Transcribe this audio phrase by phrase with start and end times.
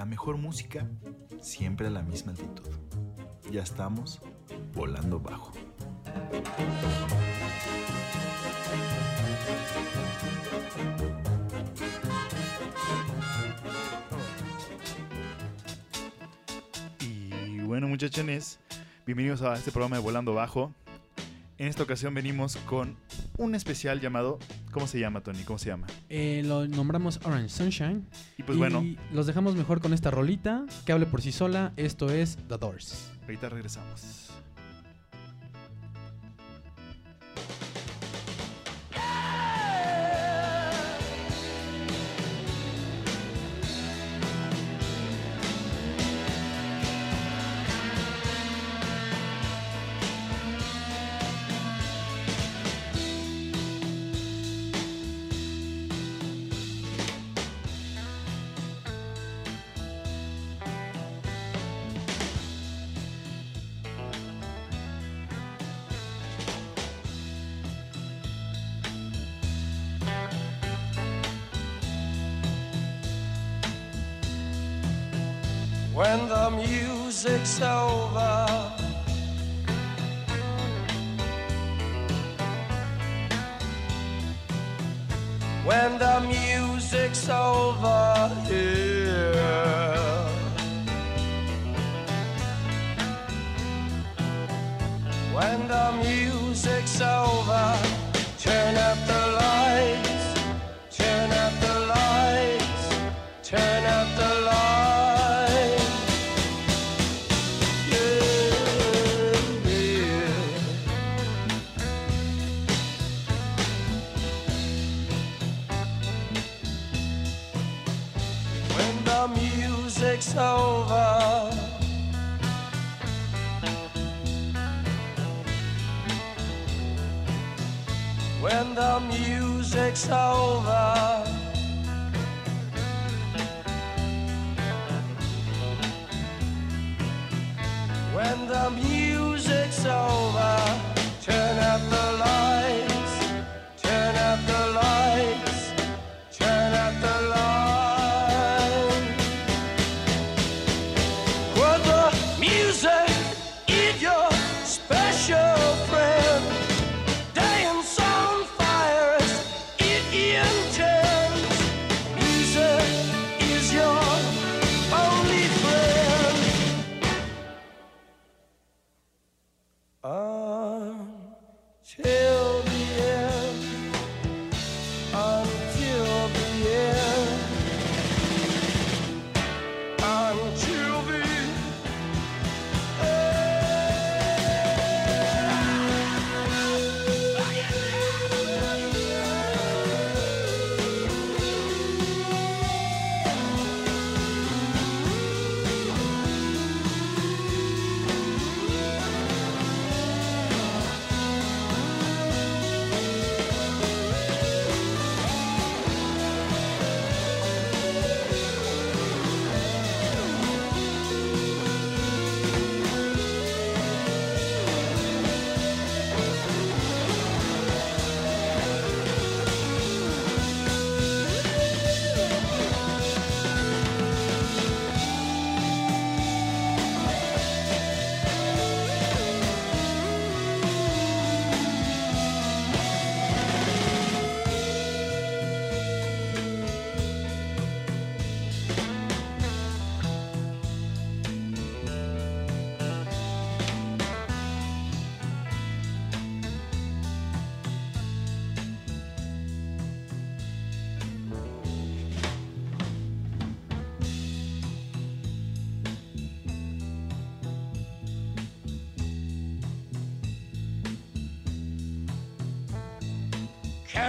[0.00, 0.88] la mejor música
[1.42, 2.70] siempre a la misma altitud.
[3.52, 4.18] Ya estamos
[4.72, 5.52] volando bajo.
[17.00, 18.58] Y bueno muchachones,
[19.04, 20.72] bienvenidos a este programa de Volando Bajo.
[21.58, 22.96] En esta ocasión venimos con
[23.36, 24.38] un especial llamado...
[24.72, 25.42] ¿Cómo se llama, Tony?
[25.42, 25.88] ¿Cómo se llama?
[26.08, 28.06] Eh, lo nombramos Orange Sunshine.
[28.40, 28.82] Y pues bueno,
[29.12, 31.74] los dejamos mejor con esta rolita que hable por sí sola.
[31.76, 33.12] Esto es The Doors.
[33.24, 34.30] ahorita regresamos.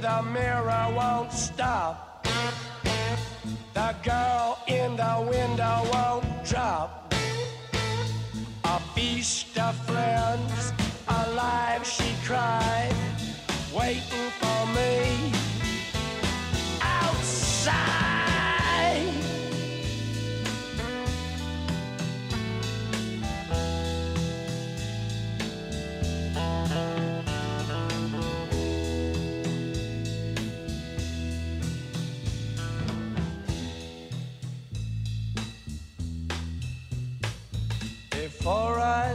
[0.00, 1.47] the mirror won't.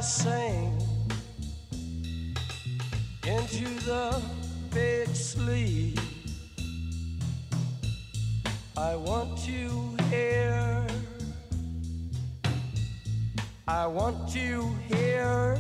[0.04, 0.78] Sing
[3.26, 4.22] into the
[4.70, 5.98] big sleep.
[8.76, 10.86] I want to hear.
[13.66, 15.58] I want to hear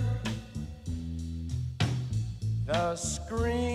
[2.65, 3.72] The scream.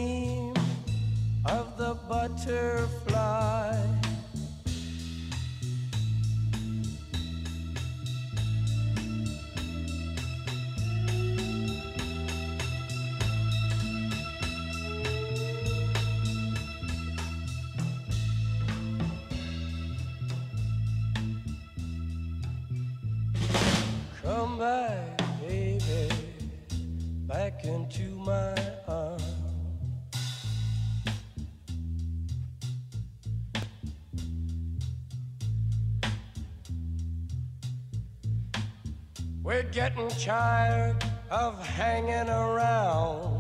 [39.73, 40.97] Getting tired
[41.31, 43.38] of hanging around.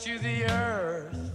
[0.00, 1.30] To the earth?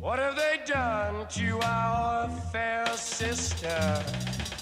[0.00, 4.02] What have they done to our fair sister?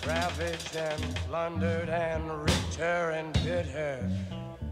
[0.04, 4.10] Ravaged and plundered and ripped her and bit her.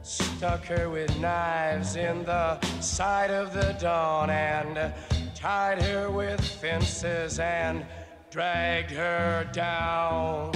[0.02, 4.92] Stuck her with knives in the side of the dawn and
[5.37, 7.87] tied her with fences and
[8.31, 10.50] dragged her down.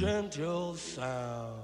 [0.00, 1.60] Gentle sound.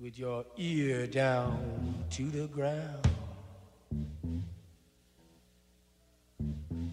[0.00, 3.06] With your ear down to the ground.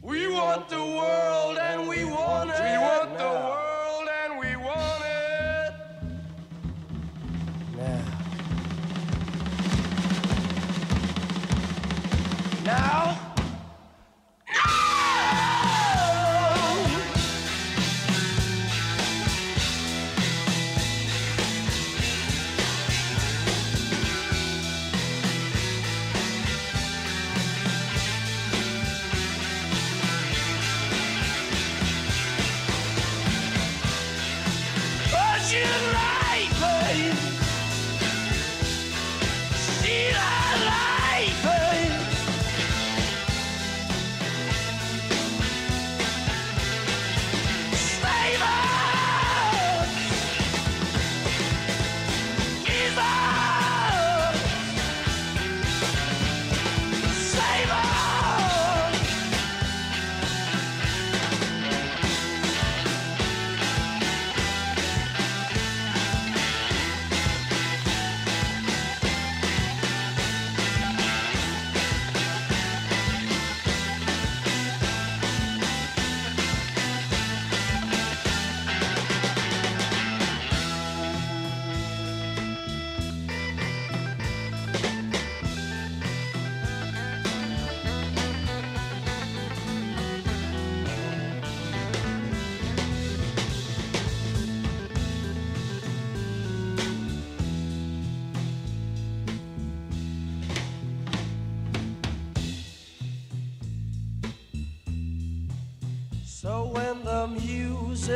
[0.04, 2.62] We want the world and we want it.
[2.62, 3.69] We want the world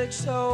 [0.03, 0.52] music's over,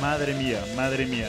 [0.00, 1.28] Madre mía, madre mía.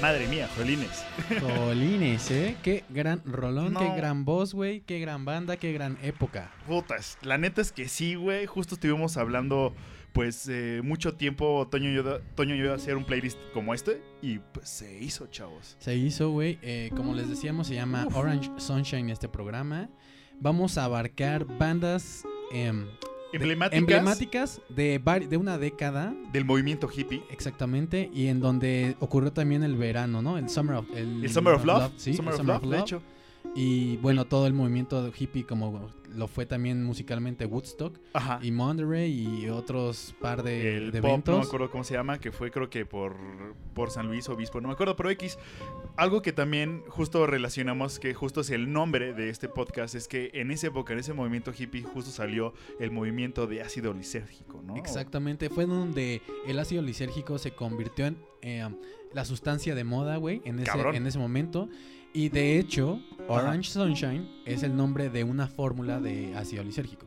[0.00, 1.04] Madre mía, Jolines.
[1.40, 2.56] Jolines, ¿eh?
[2.62, 6.50] Qué gran rolón, qué gran voz, güey, qué gran banda, qué gran época.
[6.66, 8.46] Putas, la neta es que sí, güey.
[8.46, 9.74] Justo estuvimos hablando
[10.12, 13.74] pues, eh, mucho tiempo, Toño y, yo, Toño y yo, de hacer un playlist como
[13.74, 14.02] este.
[14.22, 15.76] Y pues se hizo, chavos.
[15.78, 16.58] Se hizo, güey.
[16.62, 19.88] eh, como les decíamos, se llama Orange Sunshine este programa.
[20.40, 22.90] Vamos a abarcar bandas em, de-
[23.32, 24.98] Emblemáticas, emblemáticas de,
[25.28, 27.22] de una década, del movimiento hippie.
[27.30, 30.36] exactamente, y en donde ocurrió también el verano, ¿no?
[30.38, 31.92] El Summer of, el, El Summer of Love.
[31.96, 33.02] sí, Summer el of Love, de hecho.
[33.54, 38.38] Y bueno, todo el movimiento hippie, como lo fue también musicalmente Woodstock Ajá.
[38.42, 41.46] y Monterey y otros par de, el de pop, no me eventos.
[41.48, 43.16] acuerdo cómo se llama, que fue creo que por,
[43.74, 45.38] por San Luis Obispo, no me acuerdo, pero X.
[45.96, 50.30] Algo que también justo relacionamos, que justo es el nombre de este podcast, es que
[50.34, 54.76] en esa época, en ese movimiento hippie, justo salió el movimiento de ácido lisérgico, ¿no?
[54.76, 58.68] Exactamente, fue donde el ácido lisérgico se convirtió en eh,
[59.12, 60.94] la sustancia de moda, güey, en ese, Cabrón.
[60.94, 61.68] en ese momento.
[62.12, 67.06] Y de hecho, Orange Sunshine es el nombre de una fórmula de ácido lisérgico.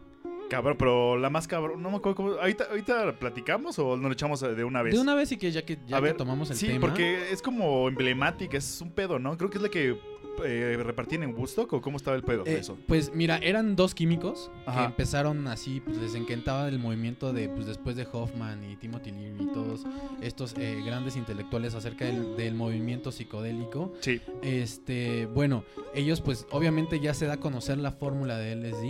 [0.49, 2.29] Cabrón, pero la más cabrón, no me acuerdo cómo.
[2.33, 4.93] ¿Ahorita, ahorita platicamos o nos lo echamos de una vez?
[4.93, 6.79] De una vez y que ya que, ya A que ver, tomamos el sí, tema.
[6.81, 9.35] porque es como emblemática, es un pedo, ¿no?
[9.37, 9.99] Creo que es la que
[10.43, 12.77] eh, repartían en Woodstock o cómo estaba el pedo de Eh, eso.
[12.87, 14.85] Pues mira, eran dos químicos que Ajá.
[14.85, 19.43] empezaron así, pues les encantaba el movimiento de, pues después de Hoffman y Timothy Leary
[19.43, 19.85] y todos
[20.21, 23.93] estos eh, grandes intelectuales acerca del, del movimiento psicodélico.
[24.01, 25.63] Sí, Este, bueno,
[25.93, 28.81] ellos pues obviamente ya se da a conocer la fórmula de LSD.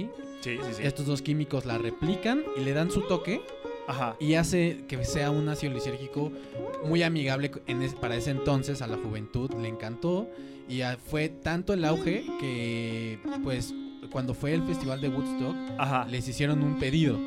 [0.41, 0.83] sí, sí, sí.
[0.83, 3.41] Estos dos químicos la replican y le dan su toque
[3.87, 4.15] Ajá.
[4.19, 6.31] y hace que sea un ácido lisérgico
[6.85, 10.27] muy amigable en es- para ese entonces a la juventud le encantó
[10.69, 13.73] y ah, fue tanto el auge que pues
[14.11, 16.05] cuando fue el festival de Woodstock Ajá.
[16.05, 17.17] les hicieron un pedido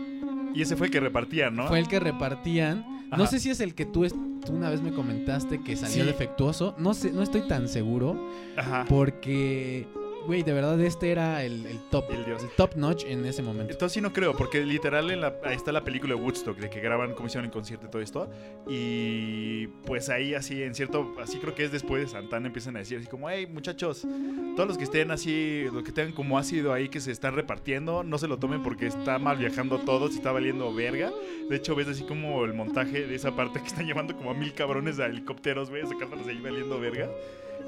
[0.54, 1.66] Y ese fue el que repartían, ¿no?
[1.68, 2.84] fue el que repartían
[3.16, 4.14] no sé si es el que tú, es-
[4.44, 6.06] tú una vez me comentaste que salió Sí.
[6.06, 8.16] defectuoso no sé no estoy tan seguro
[8.56, 8.84] Ajá.
[8.88, 9.86] porque
[10.26, 13.72] güey de verdad este era el, el top El el top notch en ese momento
[13.72, 16.68] Entonces sí no creo, porque literal en la- ahí está la película de Woodstock, de
[16.68, 18.30] que graban cómo hicieron en concierto y todo esto.
[18.68, 22.80] Y pues ahí así, en cierto, así creo que es después de Santana, empiezan a
[22.80, 24.06] decir así como, hey muchachos,
[24.56, 28.02] todos los que estén así, los que tengan como ácido ahí que se están repartiendo,
[28.04, 31.10] no se lo tomen porque está mal viajando todos y está valiendo verga.
[31.48, 34.34] De hecho ves así como el montaje de esa parte que están llevando como a
[34.34, 37.08] mil cabrones a helicópteros, güey, sacándolos ahí valiendo verga.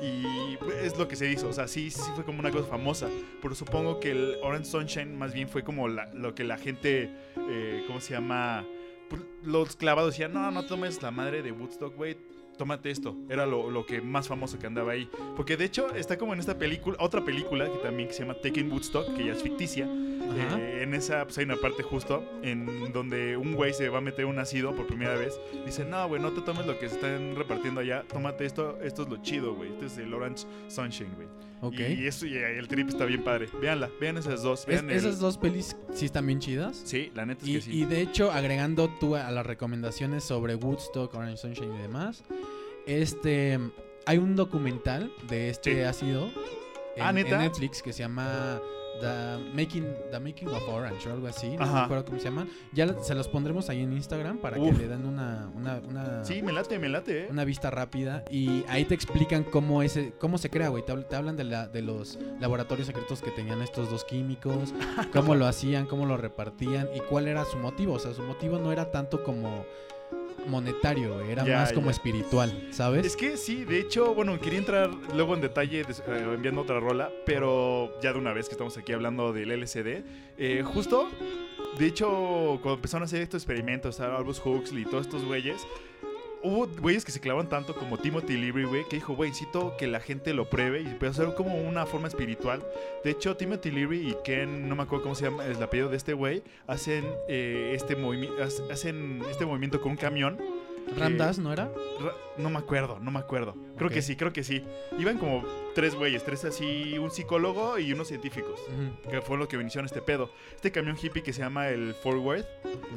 [0.02, 3.08] Y es lo que se hizo, o sea, sí, sí fue como una cosa famosa.
[3.42, 7.10] Pero supongo que el Orange Sunshine más bien fue como la- lo que la gente,
[7.50, 8.64] eh, ¿cómo se llama?
[9.10, 12.16] Pues, los clavados decían, no, no tomes la madre de Woodstock, güey.
[12.58, 13.16] Tómate esto.
[13.30, 15.08] Era lo, lo que más famoso que andaba ahí.
[15.36, 18.34] Porque de hecho está como en esta película, otra película que también que se llama
[18.34, 19.88] Taking Woodstock, que ya es ficticia.
[20.36, 24.00] Eh, en esa pues, hay una parte justo en donde un güey se va a
[24.00, 25.40] meter un ácido por primera vez.
[25.64, 28.04] Dice, no, güey, no te tomes lo que se están repartiendo allá.
[28.06, 29.72] Tómate esto, esto es lo chido, güey.
[29.72, 31.28] Este es el Orange Sunshine, güey.
[31.60, 31.74] Ok.
[31.80, 33.48] Y eso y el trip está bien padre.
[33.60, 34.60] Véanla, vean esas dos.
[34.60, 36.80] Es- Vean el- esas dos pelis sí están bien chidas.
[36.84, 37.70] Sí, la neta es Y, que sí.
[37.72, 42.22] y de hecho, agregando tú a las recomendaciones sobre Woodstock, Orange Sunshine y demás,
[42.86, 43.58] este
[44.06, 45.80] hay un documental de este Sí.
[45.80, 46.26] ácido
[46.96, 47.38] en, Ah, en ¿neta?
[47.38, 48.60] Netflix que se llama
[49.00, 51.72] The Making, The Making of Orange o algo así, no Ajá.
[51.74, 52.46] me acuerdo cómo se llama.
[52.72, 54.72] Ya se los pondremos ahí en Instagram para Uf.
[54.76, 57.28] que le den una, una, una, Sí, me late, me late, eh.
[57.30, 60.84] una vista rápida y ahí te explican cómo ese cómo se crea, güey.
[60.84, 64.74] Te, te hablan de, la, de los laboratorios secretos que tenían estos dos químicos,
[65.12, 67.94] cómo lo hacían, cómo lo repartían y cuál era su motivo.
[67.94, 69.64] O sea, su motivo no era tanto como
[70.46, 71.92] monetario, güey, era Ya, más como ya.
[71.92, 73.04] espiritual, ¿sabes?
[73.06, 75.84] Es que sí, de hecho, bueno, quería entrar luego en detalle eh,
[76.34, 80.04] enviando otra rola, pero ya de una vez que estamos aquí hablando del LCD,
[80.38, 81.08] eh, justo,
[81.78, 82.08] de hecho,
[82.62, 85.66] cuando empezaron a hacer estos experimentos, a Albus Huxley y todos estos güeyes,
[86.42, 89.86] hubo güeyes que se clavan tanto como Timothy Leary, güey, que dijo, güey, necesito que
[89.86, 92.62] la gente lo pruebe y empezó a hacer como una forma espiritual.
[93.04, 95.96] De hecho, Timothy Leary y Ken, no me acuerdo cómo se llama el apellido de
[95.96, 97.96] este güey, hacen, eh, este
[98.70, 100.38] hacen este movimiento con un camión.
[101.16, 101.64] Dass, ¿no era?
[102.00, 103.54] Ra- No me acuerdo, no me acuerdo.
[103.76, 104.64] Creo que sí, creo que sí.
[104.98, 108.60] Iban como tres güeyes, tres así, un psicólogo y unos científicos.
[109.10, 110.30] Que fue lo que inició este pedo.
[110.54, 112.44] Este camión hippie que se llama el Forward,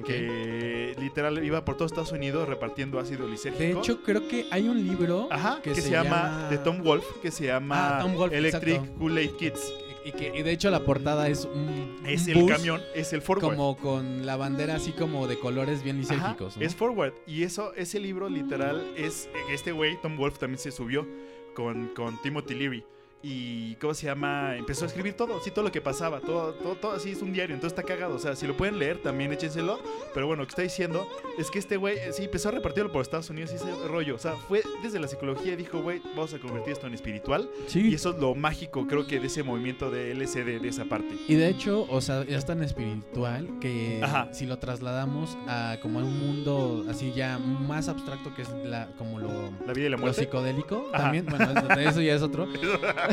[0.05, 3.63] que literal iba por todo Estados Unidos repartiendo ácido lisérgico.
[3.63, 7.05] De hecho, creo que hay un libro Ajá, que, que se, llama, de Tom Wolf,
[7.21, 8.81] que se llama Ah, Wolfe, Electric.
[8.98, 9.74] Kool-Aid Kids.
[10.05, 13.13] Y que y de hecho la portada es un, Es un el bus camión, es
[13.13, 13.55] el Forward.
[13.55, 16.63] como con la bandera así como de colores bien lisérgicos, ¿no?
[16.63, 17.13] Es Forward.
[17.27, 19.29] Y eso, ese libro literal es.
[19.51, 21.08] Este güey, Tom Wolf, también se subió
[21.55, 22.86] con, con Timothy Leary.
[23.23, 24.55] Y, ¿cómo se llama?
[24.57, 27.31] Empezó a escribir todo, sí, todo lo que pasaba, todo, todo, todo así es un
[27.33, 28.15] diario, entonces está cagado.
[28.15, 29.79] O sea, si lo pueden leer, también échenselo.
[30.13, 32.91] Pero bueno, lo que está diciendo es que este güey, eh, sí, empezó a repartirlo
[32.91, 34.15] por Estados Unidos y ese rollo.
[34.15, 37.49] O sea, fue desde la psicología, dijo, güey, vamos a convertir esto en espiritual.
[37.67, 37.89] Sí.
[37.89, 41.15] Y eso es lo mágico, creo que, de ese movimiento de LSD, de esa parte.
[41.27, 44.29] Y de hecho, o sea, es tan espiritual que Ajá.
[44.33, 48.87] si lo trasladamos a como a un mundo así ya más abstracto que es la
[48.97, 50.21] como lo, La vida y la lo muerte.
[50.21, 51.03] psicodélico Ajá.
[51.03, 52.47] también, bueno, eso ya es otro.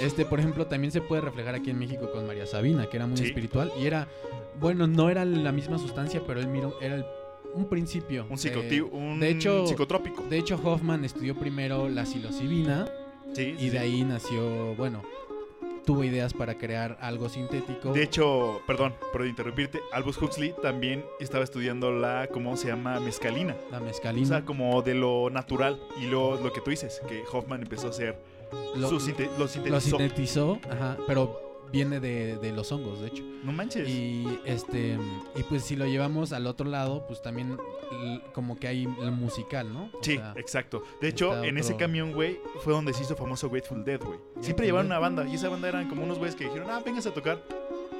[0.00, 3.06] este, por ejemplo, también se puede reflejar aquí en México con María Sabina, que era
[3.06, 3.24] muy Sí.
[3.24, 4.08] espiritual y era
[4.58, 7.04] bueno, no era la misma sustancia, pero él miró era el-
[7.54, 8.24] un principio.
[8.28, 10.22] Un, eh, psicoactivo, un de hecho- psicotrópico.
[10.28, 12.88] de hecho, Hoffman estudió primero la psilocibina
[13.34, 15.02] Sí, y sí, de ahí nació, bueno,
[15.84, 17.92] tuvo ideas para crear algo sintético.
[17.92, 22.98] De hecho, perdón por interrumpirte, Albus Huxley también estaba estudiando la, ¿cómo se llama?
[23.00, 23.54] Mezcalina.
[23.70, 24.26] la O mezcalina.
[24.26, 25.78] sea, como de lo natural.
[26.00, 28.18] Y lo, lo que tú dices, que Hoffman empezó a hacer,
[28.76, 30.58] lo, su sinte- lo lo sintetizó.
[30.70, 33.24] ajá, pero viene de, de los hongos, de hecho.
[33.42, 33.88] no manches.
[33.88, 34.96] Y este
[35.34, 37.58] y pues si lo llevamos al otro lado, pues también
[38.32, 39.86] como que hay el musical, ¿no?
[39.92, 40.82] O Sí, sea, exacto.
[41.00, 44.18] De hecho, en ese camión, güey, fue donde se hizo famoso Grateful Dead, güey.
[44.40, 44.86] Siempre Dead.
[44.86, 47.42] una banda y esa banda eran como unos güeyes que dijeron, ah, vengas a tocar.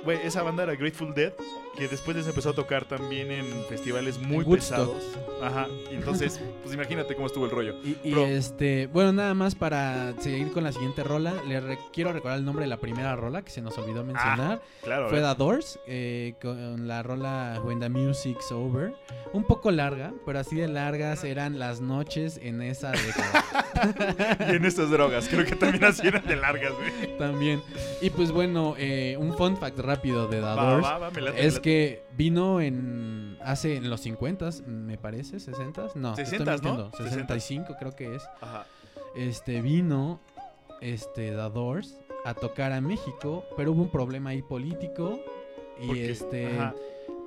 [0.05, 1.33] Güey, esa banda era Grateful Dead,
[1.77, 5.03] que después les empezó a tocar también en festivales muy En pesados.
[5.43, 5.67] Ajá.
[5.91, 7.75] Y entonces, pues imagínate cómo estuvo el rollo.
[8.03, 12.39] y, este, bueno, nada más para seguir con la siguiente rola, le re- quiero recordar
[12.39, 14.61] el nombre de la primera rola que se nos olvidó mencionar.
[14.83, 15.09] Claro.
[15.11, 15.21] Fue.
[15.21, 18.95] The Doors, eh, con la rola When the Music's Over.
[19.33, 23.45] Un poco larga, pero así de largas eran las noches en esa década.
[24.53, 27.19] y en estas drogas, creo que también así eran de largas, güey.
[27.19, 27.61] También.
[28.01, 30.85] Y pues bueno, eh, un fun fact rápido de The Doors.
[30.85, 31.61] va, va, me late, me Es late.
[31.67, 36.53] Que vino en hace en los 50 me parece, 60 no, estoy 60s, ¿no?
[36.53, 37.09] mintiendo, 60s.
[37.09, 38.23] 65 creo que es.
[38.41, 38.67] Ajá.
[39.17, 40.21] Este vino
[40.81, 45.19] este The Doors a tocar a México, pero hubo un problema ahí político
[45.83, 46.75] y Porque- este ajá.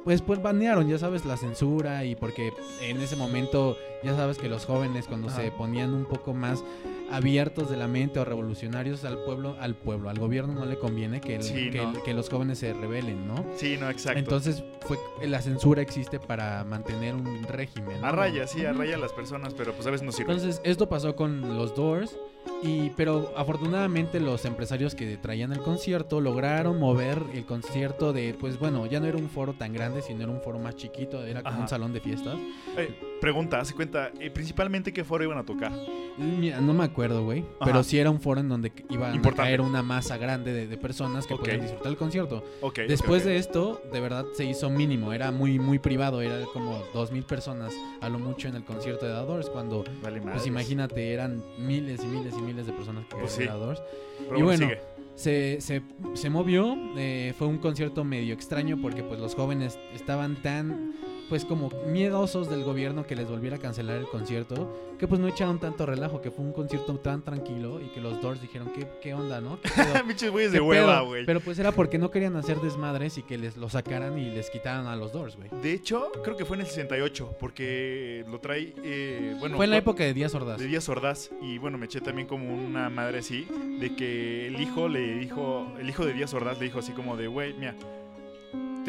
[0.05, 4.47] pues pues banearon, ya sabes, la censura y porque en ese momento ya sabes que
[4.47, 5.41] los jóvenes cuando Ajá.
[5.41, 6.63] se ponían un poco más
[7.11, 11.21] abiertos de la mente o revolucionarios al pueblo, al pueblo, al gobierno no le conviene
[11.21, 11.91] que, el- Sí, que, no.
[11.91, 13.45] el- que los jóvenes se rebelen, ¿no?
[13.55, 14.19] Sí, no, exacto.
[14.19, 18.01] Entonces fue la censura existe para mantener un régimen.
[18.01, 18.07] ¿no?
[18.07, 20.31] a raya, sí, a raya a las personas, pero pues a veces no sirve.
[20.33, 22.15] Entonces esto pasó con los Doors
[22.63, 28.57] y pero afortunadamente los empresarios que traían el concierto lograron mover el concierto de pues
[28.57, 31.41] bueno ya no era un foro tan grande sino era un foro más chiquito era
[31.41, 31.61] como Ajá.
[31.63, 32.35] un salón de fiestas.
[32.77, 32.89] Eh,
[33.19, 35.71] pregunta, hace cuenta, eh, principalmente qué foro iban a tocar.
[36.17, 37.45] Mira, no me acuerdo, güey.
[37.63, 39.41] Pero sí era un foro en donde iban Importante.
[39.41, 41.41] a caer una masa grande de, de personas que Ok.
[41.41, 42.43] podían disfrutar el concierto.
[42.87, 45.13] Después de esto, de verdad se hizo mínimo.
[45.13, 46.21] Era muy, muy privado.
[46.21, 49.49] Era como dos mil personas a lo mucho en el concierto de The Doors.
[49.49, 53.39] Cuando, Vale, pues imagínate, eran miles y miles y miles de personas que Pues sí.
[53.43, 53.81] The Doors.
[54.19, 54.99] Pero y bueno, bueno, sigue.
[55.15, 55.81] Se, se,
[56.13, 56.77] se movió.
[56.97, 60.93] eh, fue un concierto medio extraño porque pues los jóvenes estaban tan
[61.29, 65.27] pues como miedosos del gobierno que les volviera a cancelar el concierto, que pues no
[65.27, 68.87] echaron tanto relajo, que fue un concierto tan tranquilo y que los Doors dijeron, ¿qué,
[69.01, 69.59] qué onda, no?
[70.07, 71.07] Pinches güeyes de ¿Qué hueva, pedo?".
[71.07, 71.25] güey.
[71.25, 74.49] Pero pues era porque no querían hacer desmadres y que les lo sacaran y les
[74.49, 75.49] quitaran a los Doors, güey.
[75.61, 79.55] De hecho, creo que fue en el 68, porque lo trae, eh, bueno...
[79.55, 80.57] Fue en la época de Díaz Ordaz.
[80.57, 81.29] De Díaz Ordaz.
[81.41, 83.47] Y bueno, me eché también como una madre así,
[83.79, 87.15] de que el hijo le dijo, el hijo de Díaz Ordaz le dijo así como
[87.15, 87.75] de, güey, mira,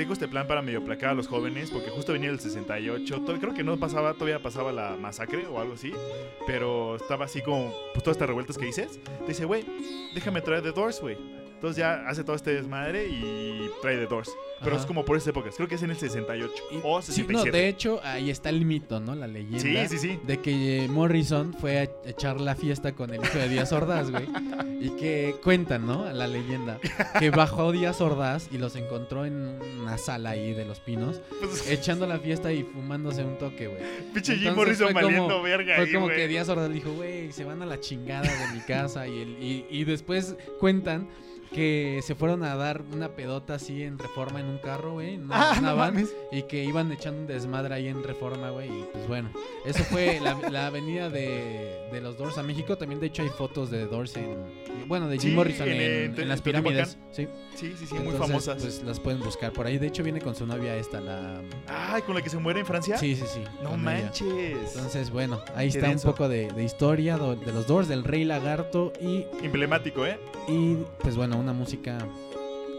[0.00, 3.38] tengo este plan para medio placar a los jóvenes, porque justo venía el 68, to-
[3.38, 5.92] creo que no pasaba, todavía pasaba la masacre o algo así,
[6.46, 8.98] pero estaba así como, pues todas estas revueltas que dices.
[9.28, 9.62] Dice, güey,
[10.14, 11.18] déjame traer The Doors, güey.
[11.60, 14.30] Entonces ya hace todo este desmadre y trae The Doors.
[14.60, 14.80] Pero Ajá.
[14.80, 17.32] es como por esas épocas, creo que es en el 68 Y- o sí, 67.
[17.50, 19.14] no, de hecho, ahí está el mito, ¿no?
[19.14, 19.58] La leyenda.
[19.88, 20.18] sí, sí, sí.
[20.26, 24.26] De que Morrison fue a echar la fiesta con el hijo de Díaz Ordaz, güey.
[24.80, 26.10] Y que cuentan, ¿no?
[26.12, 26.78] La leyenda.
[27.18, 31.70] Que bajó Díaz Ordaz y los encontró en una sala ahí de los pinos, Pues,
[31.70, 33.82] echando la fiesta y fumándose un toque, güey.
[34.14, 37.60] pinche Jim Morrison valiendo verga Fue ahí, como que Díaz Ordaz dijo, güey, se van
[37.60, 39.06] a la chingada de mi casa.
[39.06, 41.08] Y, el, y, y después cuentan
[41.52, 45.14] que se fueron a dar una pedota así en reforma en un carro, güey.
[45.14, 46.14] en Una, Ah, una no van, mames.
[46.30, 48.68] y que iban echando un desmadre ahí en reforma, güey.
[48.68, 49.30] Y pues bueno,
[49.64, 52.76] eso fue la, la avenida de, de los Doors a México.
[52.78, 54.69] También, de hecho, hay fotos de Doors en.
[54.90, 56.98] Bueno, de Jim Sí, Morrison en, en, en Te- las pirámides.
[57.12, 58.60] Sí, Sí, sí, sí, muy Entonces, famosas.
[58.62, 59.78] Pues las pueden buscar por ahí.
[59.78, 61.40] De hecho, viene con su novia esta, la.
[61.68, 62.98] Ay, con la que se muere en Francia.
[62.98, 63.40] Sí, sí, sí.
[63.62, 63.76] No ella.
[63.78, 64.74] manches.
[64.74, 66.08] Entonces, bueno, ahí está denso.
[66.08, 70.18] un poco de, de historia de los Doors, del Rey Lagarto y, Emblemático, ¿eh?
[70.48, 71.98] y, pues bueno, una música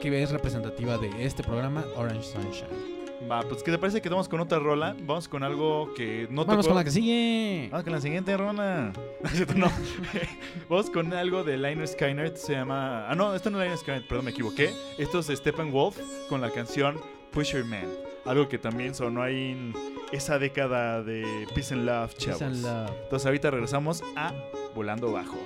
[0.02, 3.01] que es representativa de este programa, Orange Sunshine.
[3.39, 4.96] Pues ¿qué te parece que vamos con otra rola?
[5.04, 7.70] Vamos con algo que no Vamos con la que sigue.
[7.72, 8.91] Vamos con la siguiente rola.
[9.56, 9.72] no.
[10.70, 12.36] vamos con algo de Linus Skynyrd.
[12.36, 13.10] Se llama.
[13.10, 14.74] Ah, no, esto no es Linus Skynyrd, perdón, me equivoqué.
[14.98, 17.00] Esto es Steppenwolf con la canción
[17.32, 17.88] Pusher Man.
[18.26, 19.74] Algo que también sonó ahí en
[20.12, 22.39] esa década de Peace and Love, chavos.
[22.39, 22.98] Peace and Love.
[23.04, 24.34] Entonces ahorita regresamos a
[24.76, 25.38] Volando Bajo.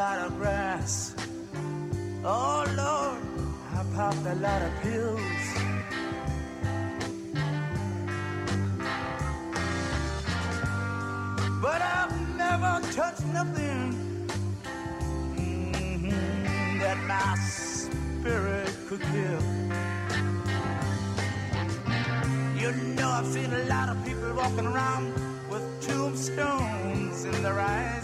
[0.00, 1.14] lot of grass.
[2.24, 3.20] Oh Lord,
[3.76, 5.44] I popped a lot of pills.
[11.60, 13.90] But I've never touched nothing
[15.36, 19.42] mm-hmm, that my spirit could kill.
[22.58, 25.12] You know, I've seen a lot of people walking around
[25.50, 27.99] with tombstones in their eyes.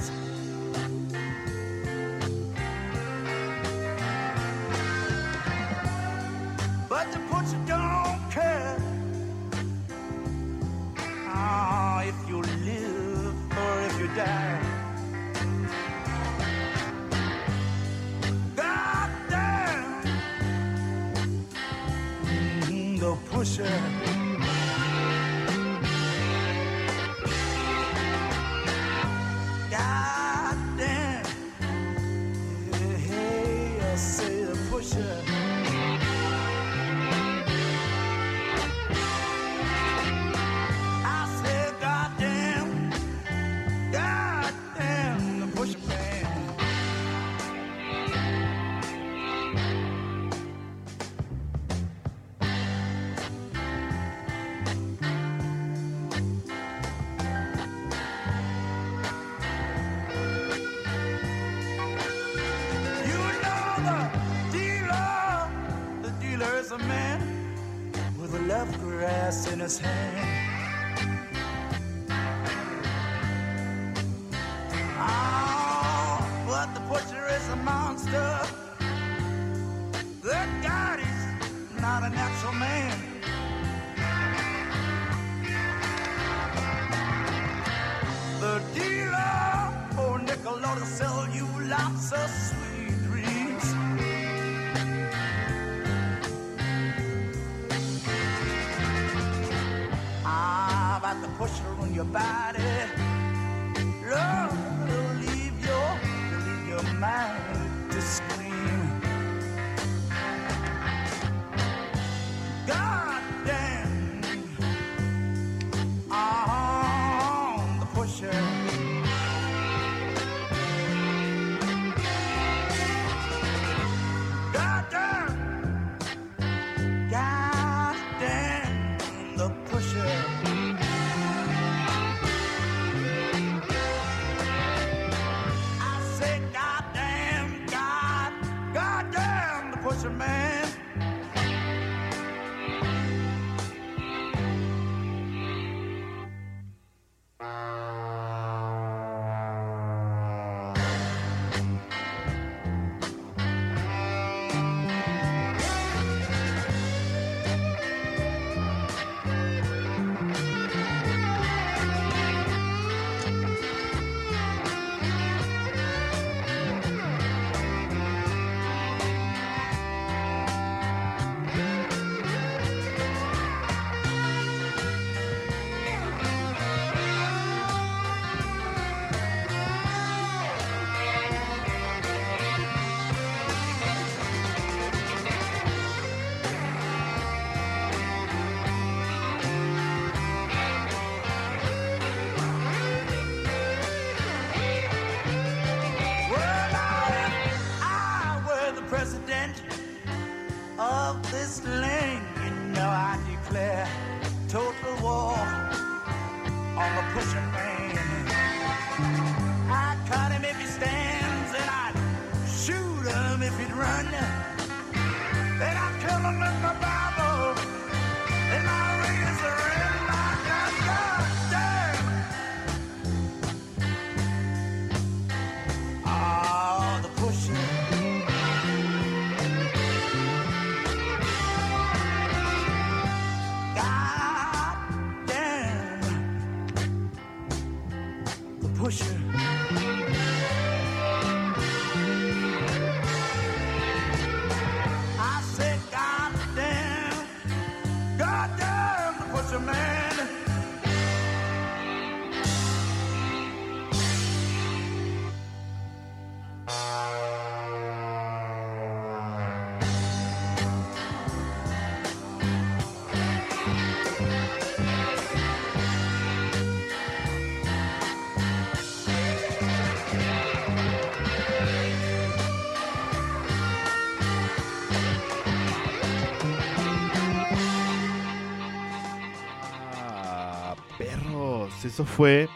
[281.87, 282.49] Eso fue.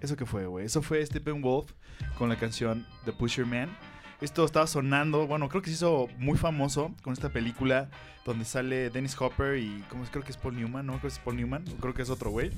[0.00, 0.66] ¿Eso qué fue, güey?
[0.66, 1.70] Eso fue Steppenwolf
[2.18, 3.76] con la canción The Pusher Man.
[4.20, 7.90] Esto estaba sonando, bueno, creo que se hizo muy famoso con esta película
[8.24, 10.10] donde sale Dennis Hopper y ¿cómo es?
[10.10, 12.30] creo que es Paul Newman, no creo que es Paul Newman, creo que es otro
[12.30, 12.50] güey,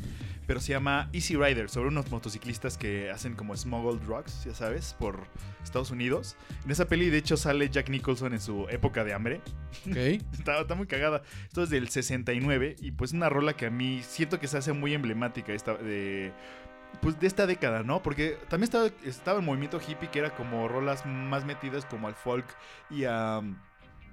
[0.47, 4.95] pero se llama Easy Rider, sobre unos motociclistas que hacen como smuggled drugs, ya sabes,
[4.99, 5.27] por
[5.63, 6.37] Estados Unidos.
[6.65, 9.41] En esa peli de hecho sale Jack Nicholson en su época de hambre,
[9.91, 9.97] Ok.
[10.39, 11.23] Está, está muy cagada.
[11.47, 14.73] Esto es del 69 y pues una rola que a mí siento que se hace
[14.73, 16.33] muy emblemática esta, de,
[17.01, 18.03] pues de esta década, ¿no?
[18.03, 22.15] Porque también estaba, estaba el movimiento hippie que era como rolas más metidas como al
[22.15, 22.47] folk
[22.91, 23.41] y a...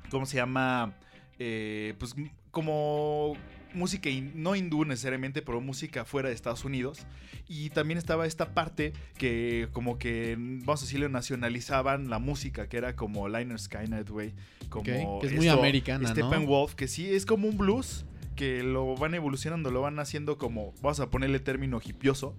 [0.09, 0.93] ¿Cómo se llama?
[1.39, 2.15] Eh, pues
[2.51, 3.35] como
[3.73, 7.05] música no hindú necesariamente, pero música fuera de Estados Unidos.
[7.47, 12.77] Y también estaba esta parte que como que, vamos a decirlo, nacionalizaban la música, que
[12.77, 14.33] era como Liner Skynet, güey.
[14.69, 16.09] Como que es muy americana, ¿no?
[16.09, 20.73] Steppenwolf, que sí es como un blues que lo van evolucionando, lo van haciendo como,
[20.81, 22.35] vamos a ponerle término hipioso.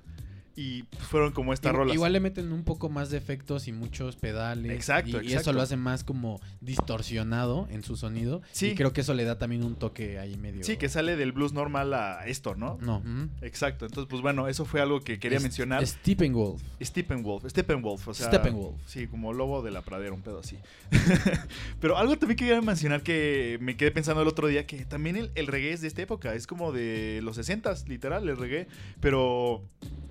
[0.58, 1.94] Y fueron como estas Igual- rolas.
[1.94, 4.72] Igual le meten un poco más de efectos y muchos pedales.
[4.72, 8.40] Exacto, y, y eso lo hace más como distorsionado en su sonido.
[8.52, 8.68] Sí.
[8.68, 10.64] Y creo que eso le da también un toque ahí medio.
[10.64, 12.78] Sí, que sale del blues normal a esto, ¿no?
[12.80, 13.02] No.
[13.42, 13.84] Exacto.
[13.84, 15.86] Entonces, pues bueno, eso fue algo que quería Es- mencionar.
[15.86, 16.62] Steppenwolf.
[16.82, 18.76] Steppenwolf, Steppenwolf, o sea, Steppenwolf.
[18.86, 20.56] Sí, como lobo de la pradera, un pedo así.
[21.80, 25.30] Pero algo también quería mencionar que me quedé pensando el otro día, que también el,
[25.34, 28.66] el reggae es de esta época, es como de los 60 literal, el reggae,
[29.00, 29.62] pero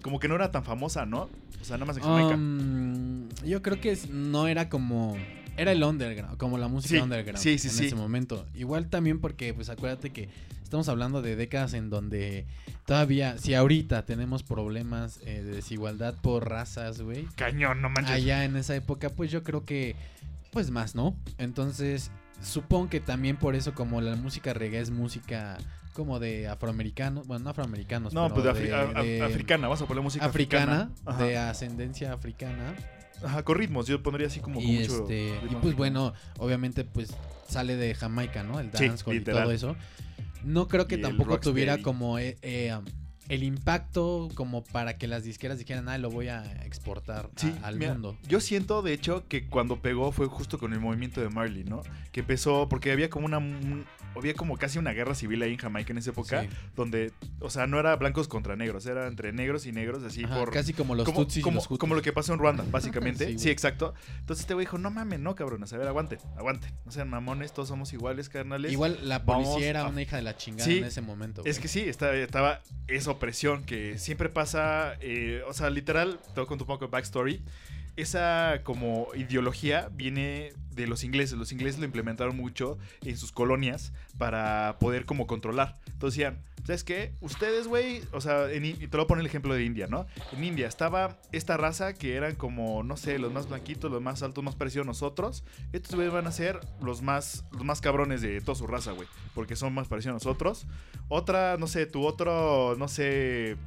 [0.01, 1.29] como que no era tan famosa, ¿no?
[1.61, 2.35] O sea, nada más en Jamaica.
[2.35, 5.17] Um, yo creo que no era como.
[5.57, 8.45] Era el underground, como la música Sí, underground sí, sí, en ese momento.
[8.55, 10.27] Igual también porque, pues acuérdate que
[10.61, 12.45] estamos hablando de décadas en donde
[12.85, 18.11] todavía, si ahorita tenemos problemas eh, de desigualdad por razas, güey, Cañón, no manches.
[18.11, 19.95] allá en esa época, pues yo creo que,
[20.51, 21.15] pues más, ¿no?
[21.37, 25.57] Entonces, supongo que también por eso, como la música reggae es música
[25.95, 29.85] como de afroamericanos, bueno, no afroamericanos, no, pero pues de, afri- de africana, vamos a
[29.87, 31.25] poner música africana, africana.
[31.25, 32.75] de ascendencia africana.
[33.23, 36.13] Ajá, con ritmos, yo pondría así como con Y mucho este, y ritmo pues bueno,
[36.37, 37.15] obviamente pues
[37.47, 38.59] sale de Jamaica, ¿no?
[38.59, 39.75] El Sí, dancehall y todo eso.
[40.43, 42.83] No creo que Y tampoco tuviera como eh, eh, um,
[43.29, 47.55] el impacto como para que las disqueras dijeran, ah, lo voy a exportar a- Sí,
[47.63, 48.17] al mira, mundo.
[48.27, 51.81] Yo siento, de hecho, que cuando pegó fue justo con el movimiento de Marley, ¿no?
[52.11, 53.37] Que empezó, porque había como una.
[53.39, 56.49] un- había como casi una guerra civil ahí en Jamaica en esa época, Sí.
[56.75, 60.37] donde, o sea, no era blancos contra negros, era entre negros y negros, así Ajá,
[60.39, 60.51] por.
[60.51, 61.77] casi como los como, tutsis como- y los hutus.
[61.79, 63.35] como lo que pasó en Ruanda, básicamente.
[63.39, 63.93] Sí, exacto.
[64.19, 66.71] Entonces este güey dijo, no mames, no, cabrones, a ver, aguanten, aguanten.
[66.85, 68.71] No sean mamones, todos somos iguales, carnales.
[68.71, 71.41] Igual la Vamos policía era a- una hija de la chingada Sí, en ese momento.
[71.45, 76.33] Es que sí, estaba, estaba esa opresión que siempre pasa, eh, o sea, literal, te
[76.35, 77.43] voy a contar un poco de backstory.
[77.95, 81.37] Esa como ideología viene de los ingleses.
[81.37, 85.75] Los ingleses lo implementaron mucho en sus colonias para poder como controlar.
[85.87, 87.13] Entonces decían, ¿sabes qué?
[87.21, 90.07] Ustedes, güey, o sea, en, te lo poner el ejemplo de India, ¿no?
[90.33, 94.23] En India estaba esta raza que eran como, no sé, los más blanquitos, los más
[94.23, 95.43] altos, más parecidos a nosotros.
[95.73, 99.07] Estos güeyes van a ser los más, los más cabrones de toda su raza, güey.
[99.33, 100.65] Porque son más parecidos a nosotros.
[101.07, 103.57] Otra, no sé, tu otro, no sé,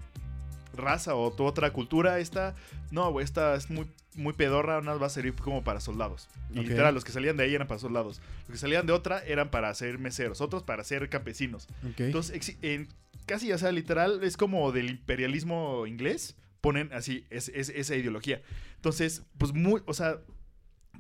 [0.75, 2.55] raza o tu otra cultura, esta,
[2.91, 3.87] no, güey, esta es muy,
[4.19, 6.29] muy pedorra, una va a servir como para soldados.
[6.53, 8.21] Y literal, los que salían de ahí eran para soldados.
[8.43, 11.67] Los que salían de otra eran para ser meseros, otros para ser campesinos.
[12.07, 12.89] Entonces, en,
[13.27, 18.43] casi, o sea, literal, es como del imperialismo inglés, ponen así, es, es- esa ideología.
[18.77, 20.19] Entonces, pues muy, o sea,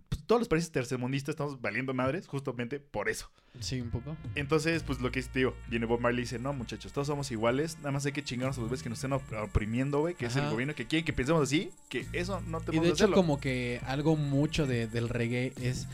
[0.08, 3.30] pues, todos los países tercermundistas estamos valiendo madres justamente por eso.
[3.60, 4.16] sí, un poco.
[4.34, 7.30] Entonces, pues lo que es, tío, viene Bob Marley y dice, no, muchachos, todos somos
[7.30, 10.14] iguales, nada más hay que chingarnos a los güeyes que nos estén op- oprimiendo, güey,
[10.14, 12.88] que es el gobierno que quieren que pensemos así, que eso no Y tenemos de
[12.90, 13.16] hecho, hacerlo.
[13.16, 15.86] como que algo mucho de- del reggae es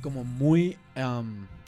[0.00, 0.76] como muy.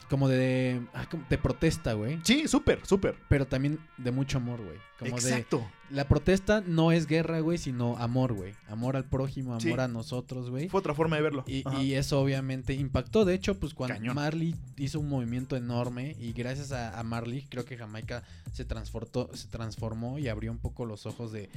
[0.09, 0.81] Como de.
[0.93, 2.19] ah, de protesta, güey.
[2.23, 3.15] Sí, súper, súper.
[3.27, 4.77] Pero también de mucho amor, güey.
[4.99, 5.29] Como de.
[5.29, 5.65] Exacto.
[5.91, 8.53] La protesta no es guerra, güey, sino amor, güey.
[8.67, 9.71] Amor al prójimo, amor Sí.
[9.71, 10.67] a nosotros, güey.
[10.67, 11.43] Fue otra forma de verlo.
[11.47, 13.23] Y, eso obviamente impactó.
[13.25, 14.15] De hecho, pues cuando Cañón.
[14.15, 19.47] Marley hizo un movimiento enorme y gracias a, a Marley creo que Jamaica se se
[19.47, 21.49] transformó y abrió un poco los ojos de,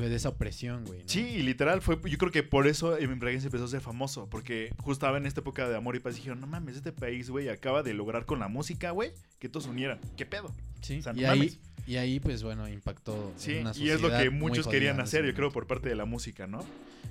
[0.00, 1.00] de, de esa opresión, güey.
[1.00, 1.08] ¿no?
[1.08, 4.70] Sí, y literal fue, yo creo que por eso Bregenz empezó a ser famoso, porque
[4.78, 7.82] justo en esta época de amor y paz dijeron, no mames, este país, güey, acaba
[7.82, 10.00] de lograr con la música, güey, que todos unieran.
[10.16, 10.52] ¿Qué pedo?
[10.80, 11.60] Sí, O sea, no y, ahí, mames.
[11.86, 13.32] Y ahí, pues bueno, impactó.
[13.36, 16.04] Sí, una y es lo que muchos querían hacer, yo creo, por parte de la
[16.04, 16.64] música, ¿no?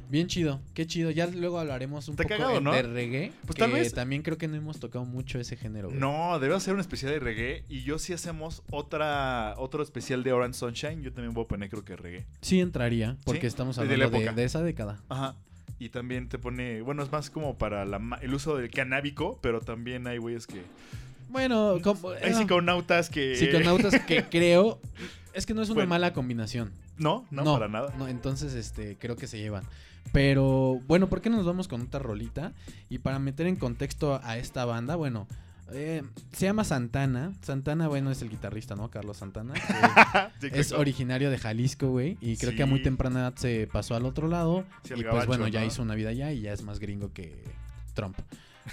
[0.07, 1.09] Bien chido, qué chido.
[1.09, 2.73] Ya luego hablaremos un Está poco cagado, de- ¿no?
[2.73, 3.31] de reggae.
[3.41, 5.99] Pues que tal vez- También creo que no hemos tocado mucho ese género, güey.
[5.99, 10.31] No, debe hacer un especial de reggae, y yo sí hacemos otra, otro especial de
[10.31, 12.25] Orange Sunshine, yo también voy a poner creo que reggae.
[12.41, 14.33] Sí entraría, porque Sí, estamos hablando de, época.
[14.33, 15.01] de esa década.
[15.09, 15.35] Ajá.
[15.79, 19.59] Y también te pone, bueno, es más como para la el uso del canábico, pero
[19.59, 20.61] también hay güeyes que...
[21.29, 23.35] Bueno, como, Hay eh, psiconautas que...
[23.35, 24.79] psiconautas que creo...
[25.33, 25.89] Es que no es una Bueno.
[25.89, 26.71] mala combinación.
[26.97, 27.93] No, no, para nada.
[27.97, 29.65] No, entonces este creo que se llevan.
[30.13, 32.53] Pero bueno, ¿por qué no nos vamos con otra rolita?
[32.89, 35.27] Y para meter en contexto a esta banda, bueno,
[35.73, 37.33] eh, se llama Santana.
[37.41, 38.89] Santana, bueno, es el guitarrista, ¿no?
[38.89, 39.53] Carlos Santana.
[40.39, 42.17] Sí, es originario de Jalisco, güey.
[42.21, 44.63] Y creo que a muy temprana edad se pasó al otro lado.
[44.83, 45.65] Sí, y pues gabacho, bueno, ya ¿no?
[45.65, 47.43] hizo una vida allá y ya es más gringo que
[47.93, 48.17] Trump.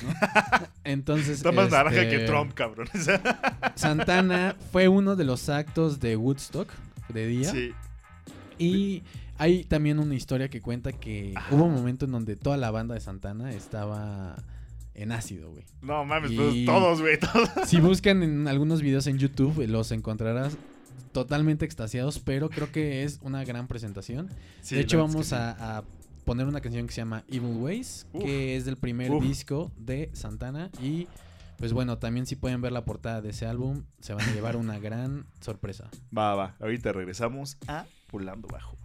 [0.02, 0.10] ¿No?
[0.84, 1.36] Entonces.
[1.38, 2.88] Está más naranja este, que Trump, cabrón.
[3.74, 6.68] Santana fue uno de los actos de Woodstock
[7.08, 7.50] de día.
[7.50, 7.72] sí.
[8.58, 9.02] Y
[9.38, 11.54] hay también una historia que cuenta que Ajá.
[11.54, 14.36] hubo un momento en donde toda la banda de Santana estaba
[14.94, 15.64] en ácido, güey.
[15.80, 17.48] No mames, Y- pues todos, güey, todos.
[17.66, 20.56] Si buscan en algunos videos en YouTube, los encontrarás
[21.12, 24.28] totalmente extasiados, pero creo que es una gran presentación.
[24.60, 25.84] Sí, de hecho, vamos es que a, a
[26.24, 28.22] poner una canción que se llama Evil Ways, Uf.
[28.24, 29.22] que es del primer Uf.
[29.22, 30.70] disco de Santana.
[30.80, 31.08] Y
[31.58, 34.56] pues bueno, también si pueden ver la portada de ese álbum, se van a llevar
[34.56, 35.88] una gran sorpresa.
[36.16, 36.56] Va, va.
[36.60, 38.76] Ahorita regresamos a Pulando Bajo.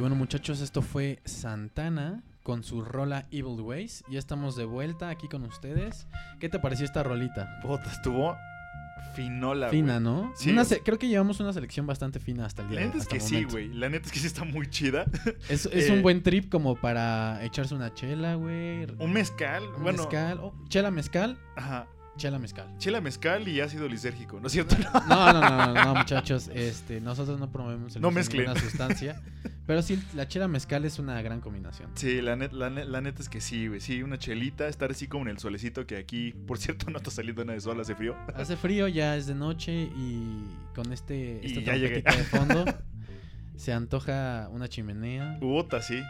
[0.00, 4.02] Y bueno, muchachos, esto fue Santana con su rola Evil Ways.
[4.10, 6.06] Ya estamos de vuelta aquí con ustedes.
[6.38, 7.60] ¿Qué te pareció esta rolita?
[7.60, 8.34] Puta, estuvo
[9.14, 10.00] finola, Fina.
[10.00, 10.32] ¿no?
[10.36, 13.08] Sí, Una creo que llevamos una selección bastante fina hasta el día La neta es
[13.08, 13.68] que sí, güey.
[13.74, 15.04] La neta es que sí está muy chida.
[15.50, 18.86] Es, es Eh, un buen trip como para echarse una chela, güey.
[18.98, 19.64] Un mezcal.
[19.76, 20.38] un bueno, mezcal.
[20.40, 21.36] oh, chela mezcal.
[21.56, 21.86] ajá.
[22.16, 22.66] Chela mezcal.
[22.76, 24.76] Chela mezcal y ácido lisérgico, ¿no es cierto?
[25.08, 26.50] No, no, no, no, no, muchachos.
[26.52, 28.42] Este, nosotros no promovemos el No de mezclen.
[28.42, 29.22] ninguna sustancia.
[29.70, 31.92] Pero sí, la chela mezcal es una gran combinación.
[31.94, 33.78] Sí, la, net- la, net- la neta es que sí, güey.
[33.78, 37.12] Sí, una chelita, estar así como en el solecito que aquí, por cierto, no está
[37.12, 38.16] saliendo nada de sol, hace frío.
[38.34, 40.42] Hace frío, ya es de noche y
[40.74, 42.02] con este, Y esta ya llegué.
[42.02, 42.64] de fondo
[43.56, 45.36] se antoja una chimenea.
[45.38, 46.02] Puta, sí.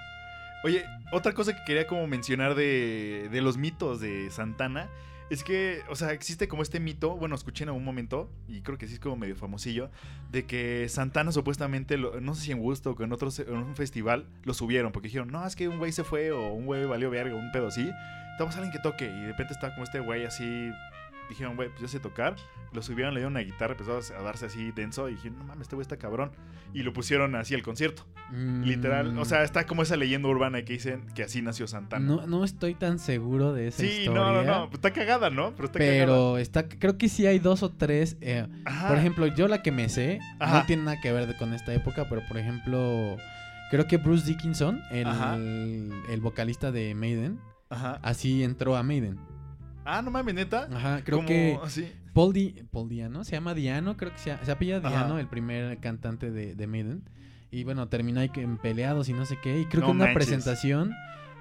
[0.64, 0.82] Oye,
[1.12, 4.88] otra cosa que quería como mencionar de, de los mitos de Santana
[5.30, 8.78] es que, o sea, existe como este mito, bueno, escuché en algún momento, y creo
[8.78, 9.88] que sí es como medio famosillo,
[10.30, 14.26] de que Santana supuestamente, no sé si en Woodstock o en, otros, en un festival,
[14.42, 17.10] lo subieron, porque dijeron, no, es que un güey se fue o un güey valió
[17.10, 17.88] verga, un pedo así.
[18.32, 20.72] Estamos alguien que toque, y de repente estaba como este güey así,
[21.30, 22.36] dijeron, güey, pues yo sé tocar.
[22.72, 25.62] Lo subieron, le dieron una guitarra, empezó a darse así denso, y dijeron, no mames,
[25.62, 26.30] este güey está cabrón.
[26.72, 28.04] Y lo pusieron así al concierto.
[28.30, 32.04] Mm, Literal, o sea, está como esa leyenda urbana que dicen que así nació Santana.
[32.06, 34.20] no, no estoy tan seguro de esa sí, historia.
[34.20, 35.52] no, no, no, está cagada, ¿no?
[35.56, 35.98] Pero está cagada.
[36.00, 38.16] Pero está, creo que sí hay dos o tres.
[38.20, 38.46] eh.
[38.86, 40.60] Por ejemplo, yo la que me sé Ajá.
[40.60, 43.16] no tiene nada que ver con esta época, pero por ejemplo,
[43.72, 47.98] creo que Bruce Dickinson, el, el vocalista de Maiden, Ajá.
[48.02, 49.18] así entró a Maiden.
[49.84, 50.68] Ah, no mames, neta.
[50.72, 51.92] Ajá, creo Como que así.
[52.12, 54.88] Paul, Di- Paul Diano, se llama Diano, creo que se, se apella Ajá.
[54.88, 57.02] Diano, el primer cantante de, de Maiden.
[57.50, 59.60] Y bueno, terminó ahí en peleados y no sé qué.
[59.60, 60.14] Y creo No que en una manches.
[60.26, 60.92] presentación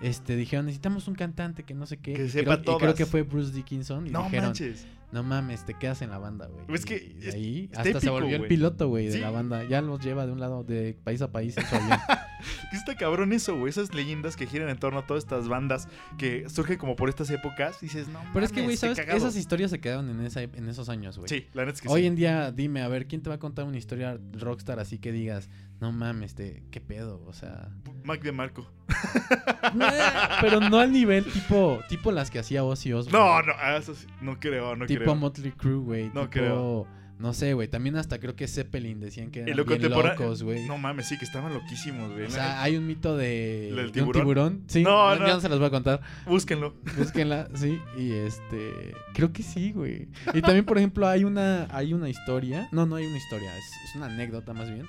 [0.02, 2.14] este, dijeron, necesitamos un cantante que no sé qué.
[2.14, 2.96] Que y sepa creo, y creo todas.
[2.96, 4.08] que fue Bruce Dickinson.
[4.08, 4.86] Y No dijeron, manches.
[5.12, 6.64] no mames, te quedas en la banda, güey.
[6.76, 9.20] Es que Y de ahí hasta se volvió el piloto, güey, de Sí.
[9.20, 9.64] la banda.
[9.66, 11.56] Ya los lleva de un lado, de país a país.
[12.72, 13.70] ¿Qué está cabrón eso, güey?
[13.70, 17.30] Esas leyendas que giran en torno a todas estas bandas que surgen como por estas
[17.32, 17.82] épocas.
[17.82, 18.98] Dices, no Pero es que, güey, ¿sabes?
[18.98, 19.18] cagado.
[19.18, 21.28] Esas historias se quedaron en, esa, en esos años, güey.
[21.28, 22.08] Sí, la neta es que Hoy sí.
[22.08, 25.12] en día, dime, a ver, ¿quién te va a contar una historia rockstar así que
[25.12, 25.50] digas,
[25.82, 27.24] no mames, te, qué pedo?
[27.26, 27.70] O sea,
[28.04, 28.70] Mac de Marco.
[30.42, 33.18] pero no al nivel tipo, tipo las que hacía Ozzy Osbourne.
[33.18, 35.16] No, no, ah, eso sí, no creo, no tipo creo.
[35.16, 36.06] Motley Crue, güey.
[36.08, 36.88] No tipo, creo.
[37.20, 37.68] No sé, güey.
[37.68, 40.66] También hasta creo que Zeppelin decían que Y eran lo bien locos, güey.
[40.68, 42.26] No mames, sí, que estaban loquísimos, güey.
[42.26, 44.14] o sea, hay un mito de, ¿Del de un tiburón?
[44.14, 44.64] tiburón.
[44.68, 45.28] Sí, No, no, no.
[45.28, 46.02] ya no se los voy a contar.
[46.26, 46.76] Búsquenlo.
[46.98, 47.78] Búsquenla, sí.
[47.98, 48.94] Y este.
[49.14, 50.08] Creo que sí, güey.
[50.34, 52.70] Y también, por ejemplo, hay una, hay una historia.
[52.72, 53.56] No, no hay una historia.
[53.58, 54.88] Es, es una anécdota más bien.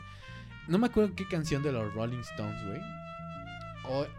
[0.68, 2.80] No me acuerdo qué canción de los Rolling Stones, güey.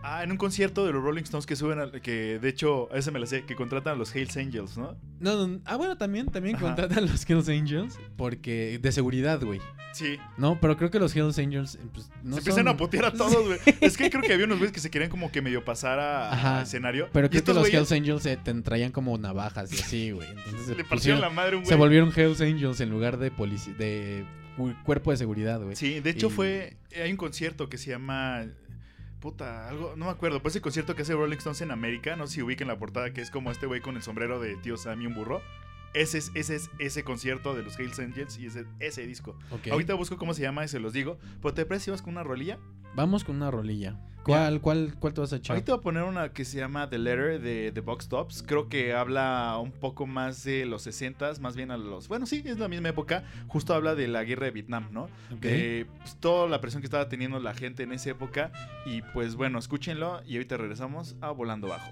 [0.04, 2.98] Ah, en un concierto de los Rolling Stones que suben, al- que de hecho, a
[2.98, 4.98] ese me la sé, que contratan a los Hells Angels, ¿no?
[5.22, 5.62] no, no.
[5.64, 6.66] Ah, bueno, también, también Ajá.
[6.66, 7.98] contratan los Hells Angels.
[8.18, 8.80] Porque.
[8.82, 9.62] De seguridad, güey.
[9.94, 10.18] Sí.
[10.38, 11.80] No, pero creo que los Hells Angels.
[11.94, 13.60] Pues, no se empiezan son- a putear a todos, güey.
[13.80, 16.30] Es que creo que había unos güeyes que se querían como que medio pasar a,
[16.30, 16.62] a Ajá.
[16.64, 17.06] escenario.
[17.14, 20.12] Pero creo que estos los güeyes Hells Angels se te traían como navajas y así,
[20.12, 20.28] güey.
[20.32, 21.80] Entonces se, le pusieron- la madre a un se güey.
[21.80, 24.26] volvieron Hells Angels en lugar de de
[24.84, 25.76] cuerpo de seguridad, güey.
[25.76, 26.78] Sí, de hecho Y- fue.
[27.02, 28.46] Hay un concierto que se llama.
[29.20, 30.42] Puta, algo, no me acuerdo.
[30.42, 33.14] Pues ese concierto que hace Rolling Stones en América, no sé si ubiquen la portada,
[33.14, 35.42] que es como este güey con el sombrero de tío Sam y un burro.
[35.94, 39.38] Ese es, ese es ese concierto de los Hells Angels y ese, ese disco.
[39.70, 41.18] Ahorita busco cómo se llama y se los digo.
[41.42, 42.60] Pero te parece si vas con una rolilla.
[42.96, 43.98] Vamos con una rolilla.
[44.24, 45.56] ¿Cuál, cuál, cuál te vas a echar?
[45.56, 48.44] Ahorita voy a poner una que se llama The Letter de The Box Tops.
[48.44, 52.08] Creo que habla un poco más de los 60s, más bien a los.
[52.08, 53.24] Bueno, sí, es la misma época.
[53.48, 55.10] Justo habla de la guerra de Vietnam, ¿no?
[55.40, 58.52] De pues, toda la presión que estaba teniendo la gente en esa época.
[58.86, 61.92] Y pues bueno, escúchenlo y ahorita regresamos a Volando Bajo.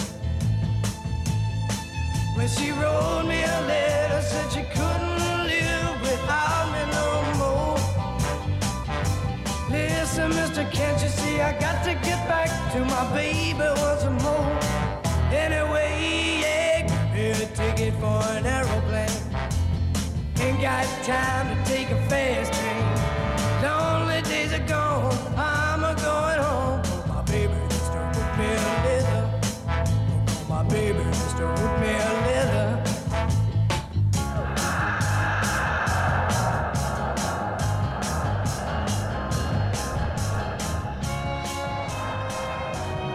[2.47, 7.77] She wrote me a letter, said she couldn't live without me no more.
[9.69, 14.59] Listen, mister, can't you see I got to get back to my baby once more?
[15.31, 19.09] Anyway, yeah, a ticket for an aeroplane.
[20.39, 22.85] Ain't got time to take a fast train.
[23.61, 26.81] Lonely days are gone, I'm a going home.
[27.07, 27.93] My baby just
[28.37, 28.81] me a
[30.49, 31.37] my baby just
[31.79, 32.30] me a.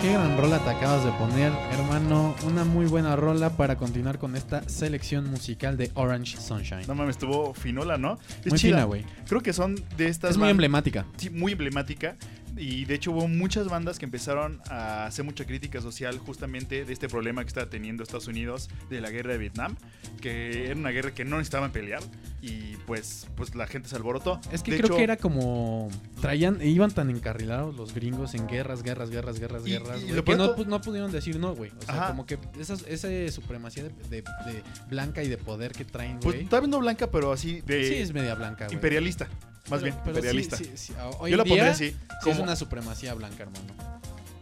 [0.06, 2.36] Qué gran rola te acabas de poner, hermano.
[2.46, 6.86] Una muy buena rola para continuar con esta selección musical de Orange Sunshine.
[6.86, 8.16] No mames, estuvo finola, ¿no?
[8.44, 8.76] Es muy chida.
[8.76, 9.04] fina, güey.
[9.28, 11.06] Creo que son de estas Es muy emblemática.
[11.16, 12.14] Sí, muy emblemática.
[12.56, 16.92] Y de hecho hubo muchas bandas que empezaron a hacer mucha crítica social justamente de
[16.92, 19.76] este problema que estaba teniendo Estados Unidos de la guerra de Vietnam,
[20.20, 22.02] que era una guerra que no necesitaban pelear
[22.40, 24.40] y pues, pues la gente se alborotó.
[24.52, 25.88] Es que De creo hecho, que era como.
[26.20, 30.24] Traían, iban tan encarrilados los gringos en guerras, guerras, guerras, guerras, Y- guerras, y lo
[30.24, 31.70] que peor no, no pudieron decir no, güey.
[31.78, 32.06] O sea, Ajá.
[32.08, 36.34] como que esa, esa supremacía de, de- de blanca y de poder que traen, Pues
[36.36, 36.44] güey.
[36.44, 38.74] está viendo blanca, pero así de sí, es media blanca, güey.
[38.76, 39.28] imperialista.
[39.68, 40.56] Más Pero- bien, pero sí, imperialista.
[40.56, 41.90] sí, sí, a- hoy Yo la pondré así.
[41.90, 43.95] sí como- es una supremacía blanca, hermano.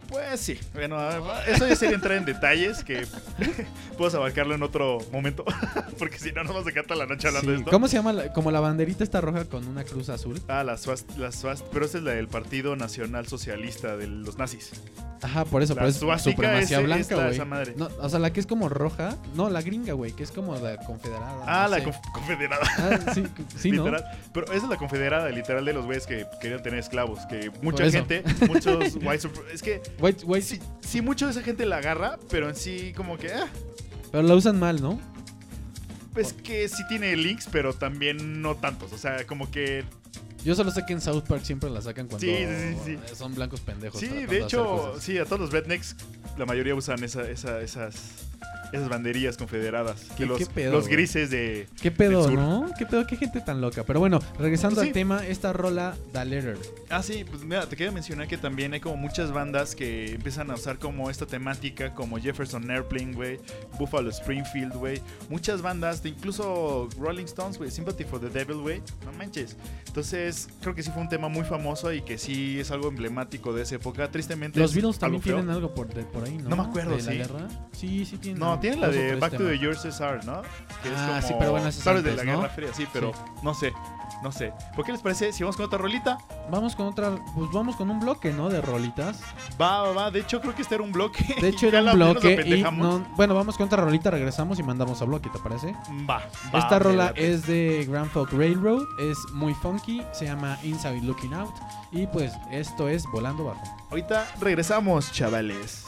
[0.09, 0.97] Pues sí, bueno,
[1.47, 3.05] eso ya sería entrar en detalles que
[3.97, 5.43] puedo abarcarlo en otro momento,
[5.99, 7.71] porque si no nos vamos a quedar la noche hablando Sí, de esto.
[7.71, 8.13] ¿Cómo se llama?
[8.13, 10.39] la- como la banderita está roja con una cruz azul.
[10.47, 14.37] Ah, la swast, la swast, pero esa es la del Partido Nacional Socialista de los
[14.37, 14.71] nazis.
[15.21, 17.75] Ajá, por eso, La eso suástica supremacía es blanca, güey.
[17.77, 20.55] No, o sea, la que es como roja, no, la gringa, güey, que es como
[20.57, 21.43] la confederada.
[21.47, 21.91] Ah, no la sé.
[22.13, 22.61] confederada.
[22.77, 23.23] Ah, sí,
[23.57, 23.85] sí, ¿no?
[24.33, 27.25] Pero esa es la confederada, literal, de los güeyes que querían tener esclavos.
[27.25, 31.65] Que mucha gente, muchos white Es que White, white, sí, sí, mucho de esa gente
[31.65, 33.31] la agarra, pero en sí, como que.
[33.33, 33.47] ah,
[34.11, 34.99] pero la usan mal, ¿no?
[36.13, 38.93] pues que sí tiene links, pero también no tantos.
[38.93, 39.83] O sea, como que.
[40.45, 42.45] Yo solo sé que en South Park siempre la sacan cuando Sí,
[42.85, 43.99] sí, sí, son blancos pendejos.
[43.99, 45.95] Sí, de hecho, sí, a todos los rednecks,
[46.37, 47.95] la mayoría usan esa, esa- esas,
[48.73, 50.07] esas banderías confederadas.
[50.17, 51.67] ¿Qué- de los, qué pedo, los grises de.
[51.81, 52.67] ¿Qué pedo, no?
[52.77, 53.05] ¿Qué pedo?
[53.07, 53.83] ¿Qué gente tan loca?
[53.85, 54.87] Pero bueno, regresando Sí.
[54.87, 56.57] al tema, esta rola, The Letter.
[56.89, 60.51] Ah, sí, pues mira, te quería mencionar que también hay como muchas bandas que empiezan
[60.51, 63.39] a usar como esta temática, como Jefferson Airplane, güey,
[63.79, 65.01] Buffalo Springfield, güey.
[65.29, 68.81] Muchas bandas, de incluso Rolling Stones, güey, Sympathy for the Devil, güey.
[69.05, 69.55] No manches.
[69.87, 73.53] Entonces, creo que sí fue un tema muy famoso y que sí es algo emblemático
[73.53, 74.09] de esa época.
[74.11, 74.59] Tristemente.
[74.59, 76.49] Los es Beatles también tienen algo por, de- por ahí, ¿no?
[76.49, 77.17] No me acuerdo, ¿De la sí.
[77.17, 77.47] guerra?
[77.71, 78.34] Sí, sí tienen.
[78.37, 79.85] No, tienen la de Back to the temas.
[79.85, 80.41] USSR, ¿no?
[80.83, 82.37] Que Ah, sí, pero bueno, es Sabes de la ¿no?
[82.41, 83.19] Guerra Fría, sí, pero Sí.
[83.41, 83.73] no sé,
[84.23, 84.53] no sé.
[84.75, 86.17] ¿Por qué les parece si vamos con otra rolita?
[86.49, 88.49] Vamos con otra, pues vamos con un bloque, ¿no?
[88.49, 89.21] De rolitas.
[89.59, 90.11] Va, va, va.
[90.11, 91.23] De hecho, creo que este era un bloque.
[91.41, 95.01] De hecho, era un bloque y no, bueno, vamos con otra rolita, regresamos y mandamos
[95.01, 95.73] a bloque, ¿te parece?
[96.09, 96.21] Va,
[96.53, 101.33] va, Esta rola es de Grand Folk Railroad, es muy funky, se llama Inside Looking
[101.33, 101.53] Out
[101.91, 103.63] y pues esto es Volando Bajo.
[103.89, 105.85] Ahorita regresamos, chavales.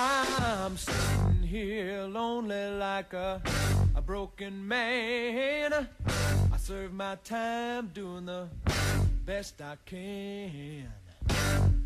[0.00, 3.42] I'm sitting here lonely like a,
[3.96, 5.72] a broken man.
[5.72, 8.46] I serve my time doing the
[9.26, 10.86] best I can.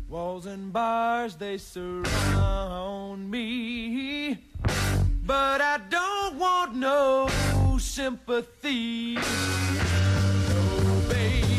[0.07, 4.37] Walls and bars, they surround me.
[5.25, 7.29] But I don't want no
[7.79, 9.15] sympathy.
[9.15, 9.21] No,
[11.09, 11.52] baby.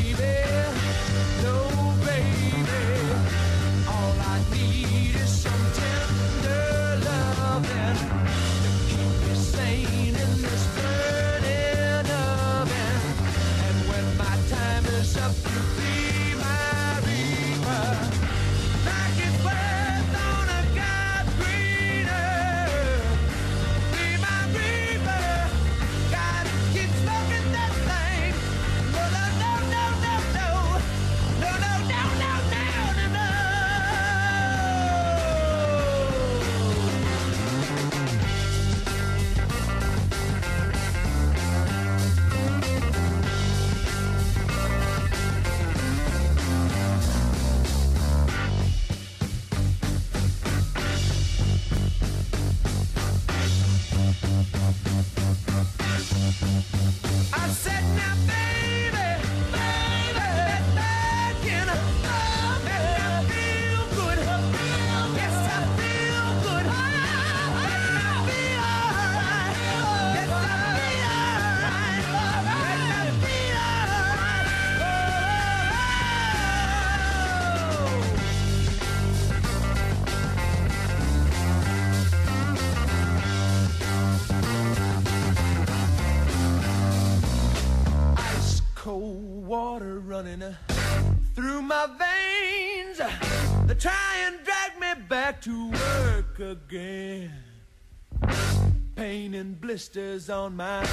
[100.24, 100.86] Blisters on my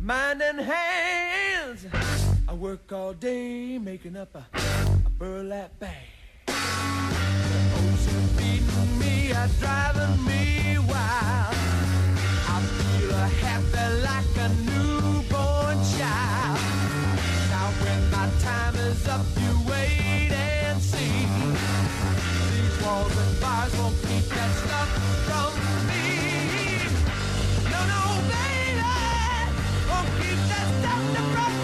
[0.00, 1.86] mind and hands.
[2.48, 4.44] I work all day making up a,
[5.06, 6.08] a burlap bag.
[6.46, 6.52] The
[7.82, 11.56] ocean beating me, are driving me wild.
[12.48, 16.60] I feel a happy like a newborn child.
[17.50, 21.26] Now when my time is up, you wait and see.
[22.50, 24.01] These walls and bars won't
[30.92, 31.61] From the front.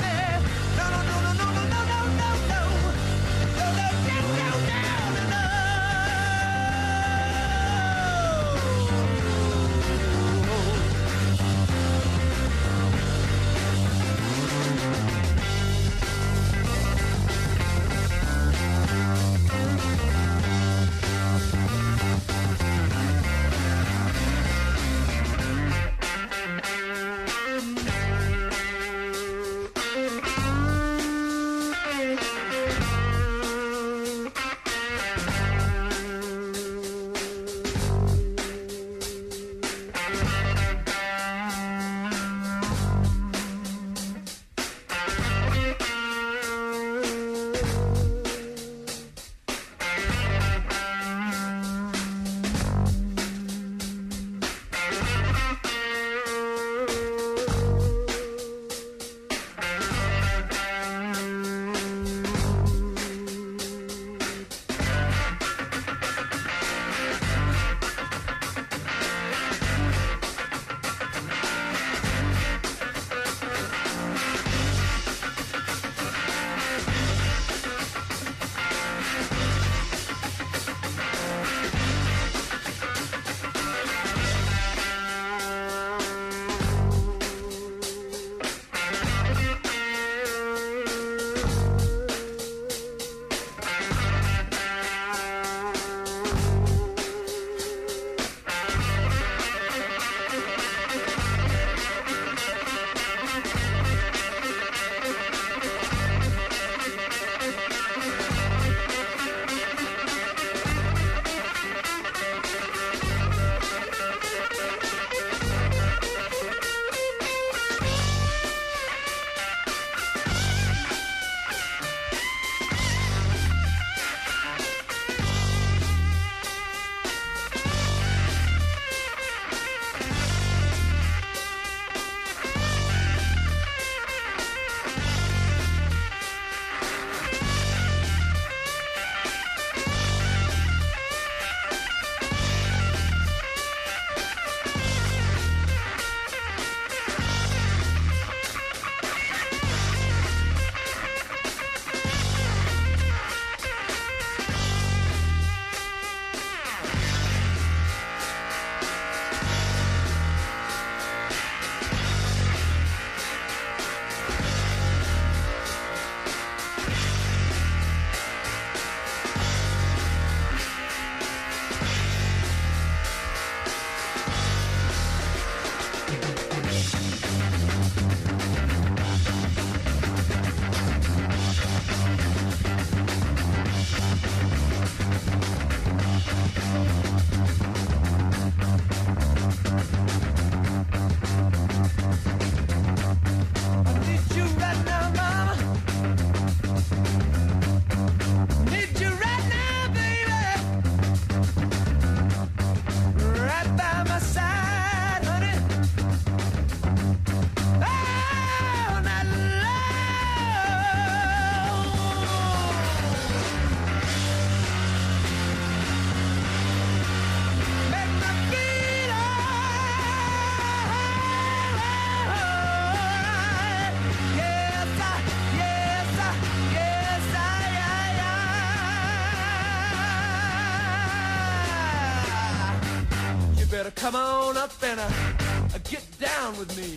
[233.78, 236.96] Better come on up and uh, uh, get down with me.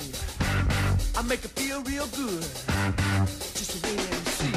[1.16, 2.42] I make it feel real good.
[3.54, 4.52] Just wait and see.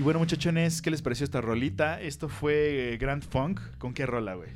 [0.00, 2.00] Y bueno, muchachones, ¿qué les pareció esta rolita?
[2.00, 3.60] Esto fue eh, Grand Funk.
[3.76, 4.48] ¿Con qué rola, güey?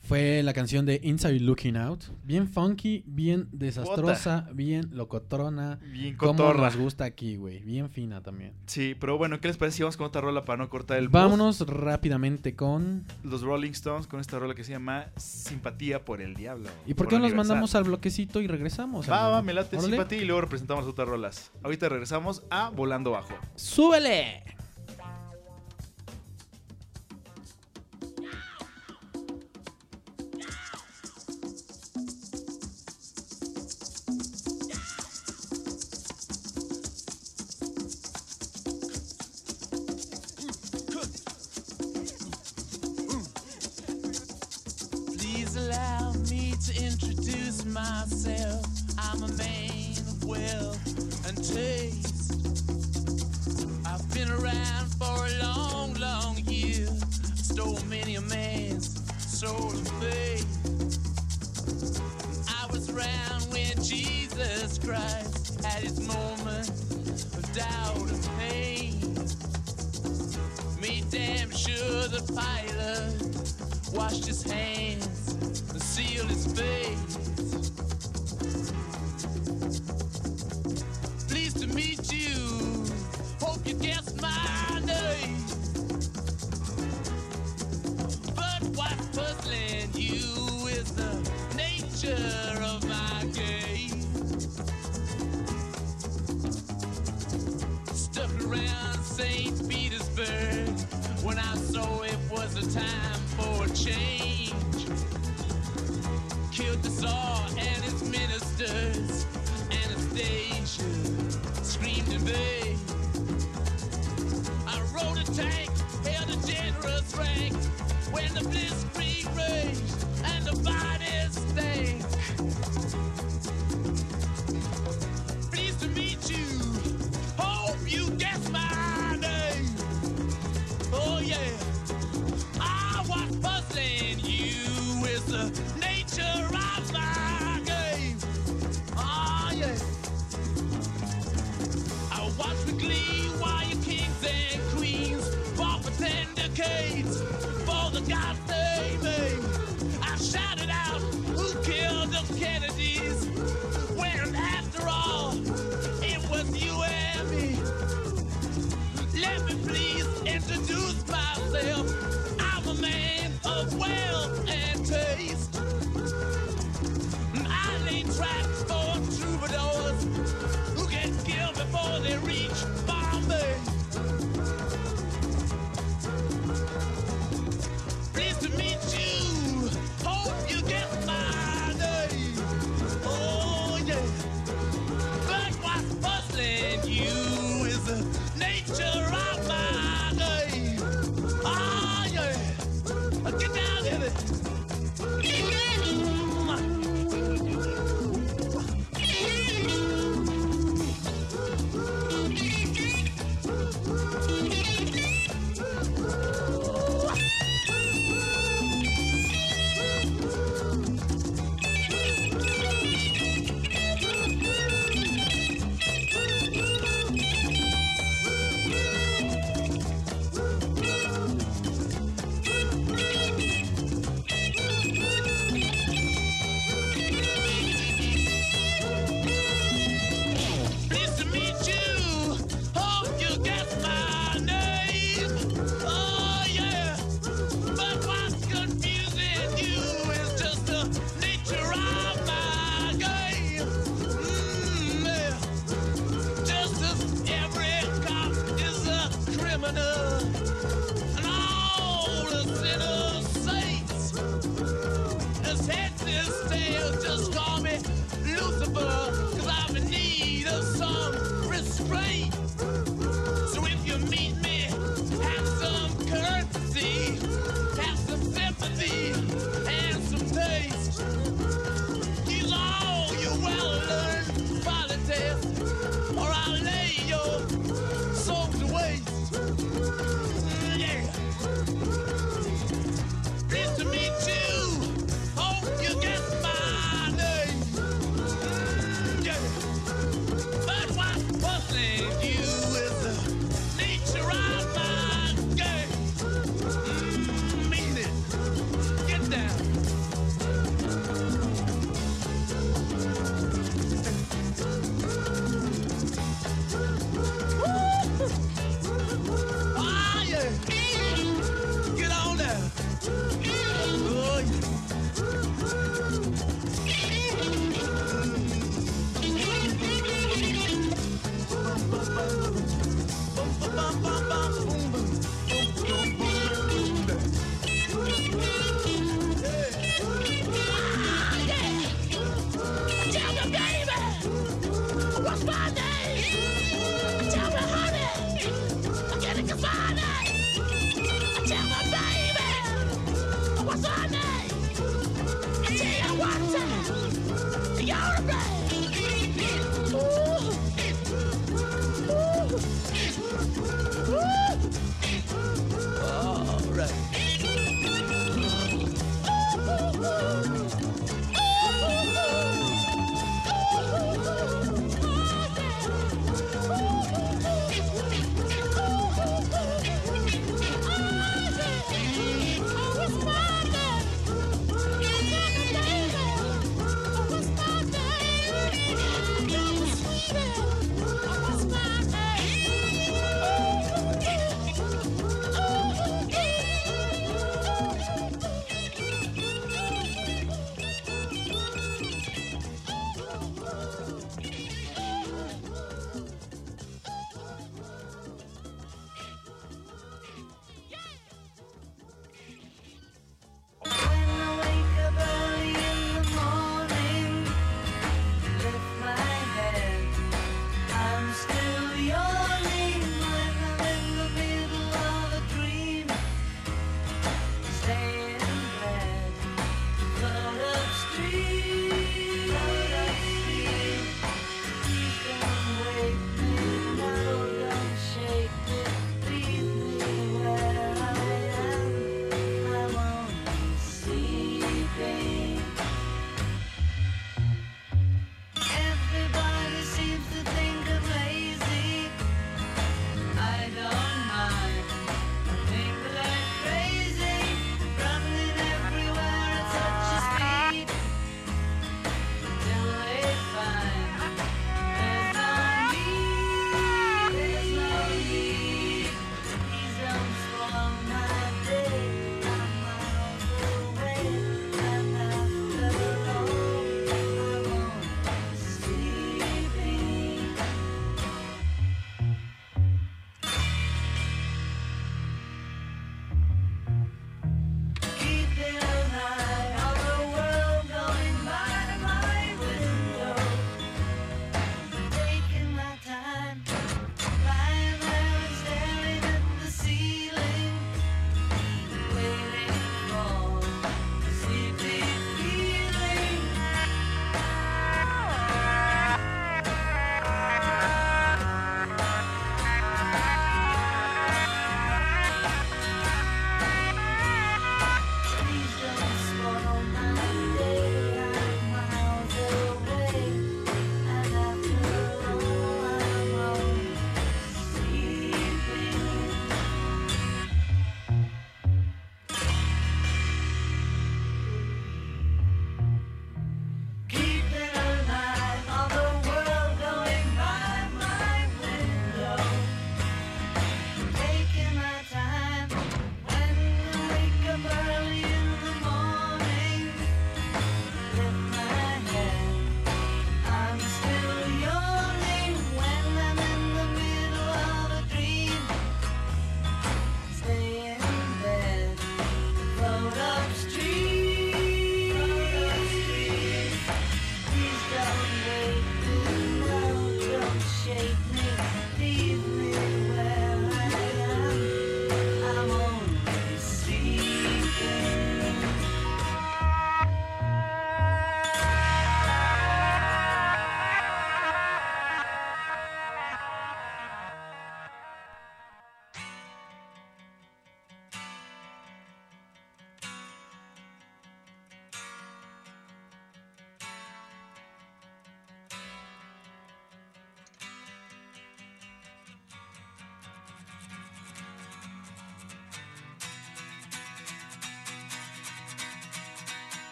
[0.00, 2.04] Fue la canción de Inside Looking Out.
[2.24, 5.80] Bien funky, bien desastrosa, bien locotrona.
[5.92, 6.70] Bien Como cotorra.
[6.70, 7.58] nos gusta aquí, güey.
[7.58, 8.54] Bien fina también.
[8.64, 11.10] Sí, pero bueno, ¿qué les parece si vamos con otra rola para no cortar el
[11.10, 13.04] Vámonos rápidamente con...
[13.22, 16.70] Los Rolling Stones con esta rola que se llama Simpatía por el Diablo.
[16.86, 19.10] ¿Y por qué no nos mandamos al bloquecito y regresamos?
[19.10, 19.92] Va, va, me late Órale.
[19.92, 21.52] Simpatía y luego representamos otras rolas.
[21.62, 23.34] Ahorita regresamos a Volando Bajo.
[23.56, 24.55] ¡Súbele!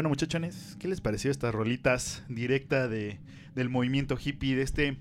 [0.00, 3.18] Bueno, muchachones, ¿qué les pareció estas rolitas directa de,
[3.54, 4.96] del movimiento hippie de este?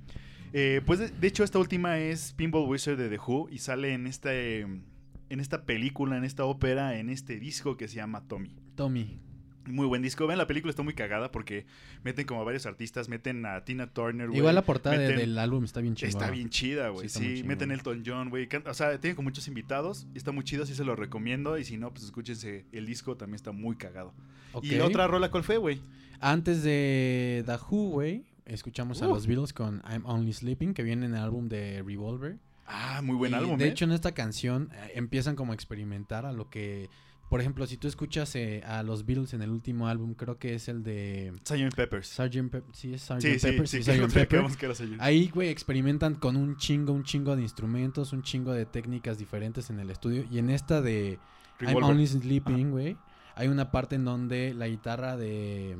[0.52, 4.08] eh, pues de, hecho esta última es Pinball Wizard de The Who y sale en
[4.08, 8.58] este en esta película, en esta ópera, en este disco que se llama Tommy.
[8.76, 9.22] Tommy.
[9.70, 10.28] Muy buen disco.
[10.28, 11.66] Ven, la película está muy cagada porque
[12.04, 14.40] meten como a varios artistas, meten a Tina Turner, güey.
[14.40, 16.20] Igual la portada meten- del álbum está bien chingona.
[16.26, 17.08] Está bien chida, güey.
[17.10, 17.72] Sí, Sí, meten.
[17.72, 18.48] Elton John, güey.
[18.66, 20.08] O sea, tienen con muchos invitados.
[20.14, 21.58] y Está muy chido, sí se lo recomiendo.
[21.58, 22.66] Y si no, pues escúchense.
[22.72, 24.14] El disco también está muy cagado.
[24.62, 25.80] Y la otra rola, ¿cuál fue, güey?
[26.20, 29.14] Antes de The Who, güey, escuchamos a Uh.
[29.14, 32.38] los Beatles con I'm Only Sleeping, que viene en el álbum de Revolver.
[32.68, 33.70] Ah, muy buen Y, álbum, De ¿eh?
[33.70, 36.90] hecho, en esta canción eh, empiezan como a experimentar a lo que...
[37.30, 40.56] Por ejemplo, si tú escuchas eh, a los Beatles en el último álbum, creo que
[40.56, 41.76] es el de Sgt.
[41.76, 42.08] Peppers.
[42.08, 42.50] Sgt.
[42.50, 42.64] Pepper.
[42.74, 43.22] Sí, es Sgt.
[43.22, 43.68] Sí, sí, Pepper.
[43.68, 43.84] sí.
[43.84, 44.08] sí, Sgt.
[44.14, 44.28] Pepper.
[44.28, 44.96] Creemos que era Sgt.
[45.00, 49.70] Ahí, güey, experimentan con un chingo, un chingo de instrumentos, un chingo de técnicas diferentes
[49.70, 50.26] en el estudio.
[50.32, 51.20] Y en esta de
[51.62, 51.84] I'm.
[51.84, 52.98] Only Sleeping, güey,
[53.36, 55.78] hay una parte en donde la guitarra de,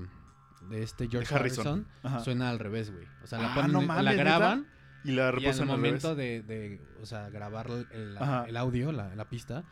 [0.70, 1.88] de este George Harrison.
[2.24, 3.06] Suena al revés, güey.
[3.24, 4.24] O sea, la, Ah, ponen, no la mames, ¿neta?
[4.24, 4.68] graban
[5.04, 6.46] Y la y al reposan al momento revés.
[6.46, 9.64] de, de, o sea, grabar el, audio, la, la pista,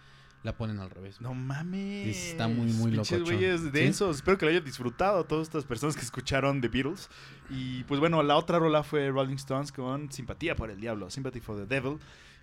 [0.43, 1.19] la ponen al revés.
[1.19, 2.15] No mames.
[2.31, 3.23] Está muy, muy locochón.
[3.23, 3.69] güeyes ¿Sí?
[3.71, 4.17] densos.
[4.17, 7.09] Espero que lo hayan disfrutado todas estas personas que escucharon The Beatles.
[7.49, 11.39] Y pues bueno, la otra rola fue Rolling Stones con Simpatía por el Diablo, Sympathy
[11.41, 11.97] for the Devil.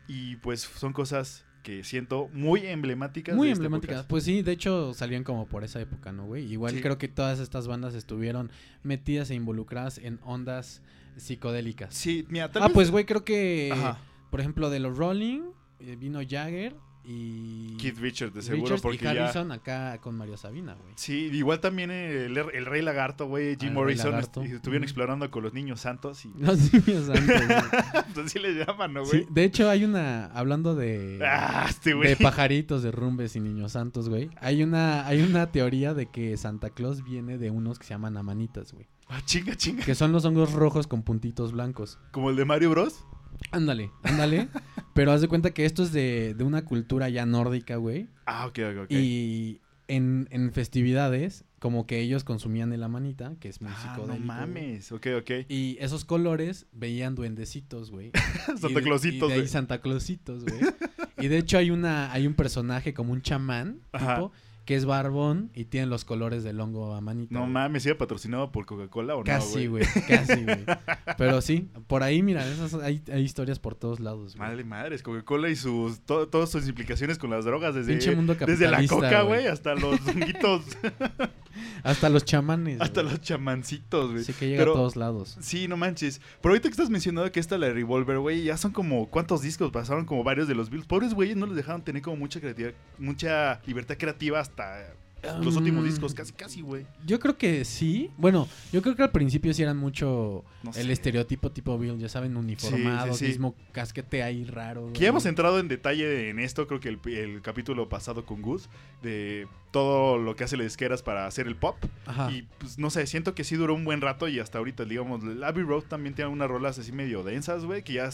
[0.07, 3.34] Y pues son cosas que siento muy emblemáticas.
[3.34, 3.95] Muy de esta emblemática.
[3.95, 4.09] época.
[4.09, 6.45] Pues sí, de hecho salían como por esa época, ¿no, güey?
[6.53, 6.82] Igual Sí.
[6.82, 8.51] creo que todas estas bandas estuvieron
[8.82, 10.82] metidas e involucradas en ondas
[11.16, 11.94] psicodélicas.
[11.94, 13.98] Sí, mira, tal Ah, vez- pues güey, creo que, Ajá.
[14.31, 15.40] por ejemplo, de los Rolling,
[15.81, 16.74] eh, vino Jagger
[17.06, 19.10] y Keith Richards, de seguro, Richards porque y ya...
[19.24, 20.93] Harrison acá con María Sabina, güey.
[20.97, 25.31] Sí, igual también el, el Rey Lagarto, güey, Ah, Jim Rey Morrison, est- estuvieron explorando
[25.31, 27.48] con los niños santos y Los niños santos, güey.
[28.14, 29.22] pues así le llaman, ¿no, güey?
[29.22, 31.20] Sí, de hecho hay una, hablando de...
[31.22, 34.31] Ah, este de pajaritos, de rumbes y niños santos, güey.
[34.40, 38.16] Hay una, hay una teoría de que Santa Claus viene de unos que se llaman
[38.16, 38.86] amanitas, güey.
[39.09, 39.85] Ah, chinga, chinga.
[39.85, 41.98] Que son los hongos rojos con puntitos blancos.
[42.10, 43.05] Como el de Mario Bros.
[43.51, 44.49] Ándale, ándale.
[44.95, 48.09] Pero haz de cuenta que esto es de, de una cultura ya nórdica, güey.
[48.27, 48.91] Ah, ok, ok, ok.
[48.91, 54.16] Y en, en festividades, como que ellos consumían el amanita, que es muy Ah, no
[54.19, 54.93] mames.
[54.93, 55.31] Ok, ok.
[55.49, 58.12] Y esos colores veían duendecitos, güey.
[58.61, 59.49] Santa Clausitos, y de ahí güey.
[59.49, 60.61] Santa Clausitos, güey.
[61.16, 64.16] Y de hecho hay una hay un personaje como un chamán, Ajá.
[64.16, 64.33] tipo,
[64.65, 67.35] que es barbón y tiene los colores del hongo a manita.
[67.35, 67.53] No güey.
[67.53, 70.65] mames, ¿era patrocinado por Coca-Cola o no, Casi, güey, casi, güey.
[71.19, 74.49] Pero sí, por ahí, mira, esas, hay, hay historias por todos lados, güey.
[74.49, 78.35] Madre madres, Coca-Cola y sus to- todas sus implicaciones con las drogas desde, Pinche mundo
[78.35, 79.41] desde la coca, güey.
[79.43, 80.62] güey, hasta los honguitos,
[81.82, 82.81] Hasta los chamanes.
[82.81, 84.24] hasta los chamancitos, güey.
[84.24, 85.36] Sí que llega Pero- a todos lados.
[85.40, 86.20] Sí, no manches.
[86.40, 89.43] Pero ahorita que estás mencionando que esta la de Revolver, güey, ya son como cuántos
[89.43, 90.86] discos pasaron como varios de los Beatles.
[90.89, 94.94] Pobres güeyes no les dejaron tener como mucha creatividad, mucha libertad creativa hasta
[95.42, 96.86] los últimos discos, casi casi, güey.
[97.06, 98.10] Yo creo que sí.
[98.16, 102.09] Bueno, yo creo que al principio sí eran mucho No el estereotipo tipo Bill, ya
[102.09, 103.26] saben, uniformados, sí.
[103.26, 104.92] mismo casquete ahí raro.
[104.92, 108.42] Que ya hemos entrado en detalle en esto, creo que el, el capítulo pasado con
[108.42, 108.68] Gus,
[109.02, 111.76] de todo lo que hace las disqueras para hacer el pop.
[112.06, 112.30] Ajá.
[112.30, 115.22] Y pues no sé, siento que sí duró un buen rato y hasta ahorita, digamos,
[115.42, 118.10] Abbey Road también tiene unas rolas así medio densas, güey, que ya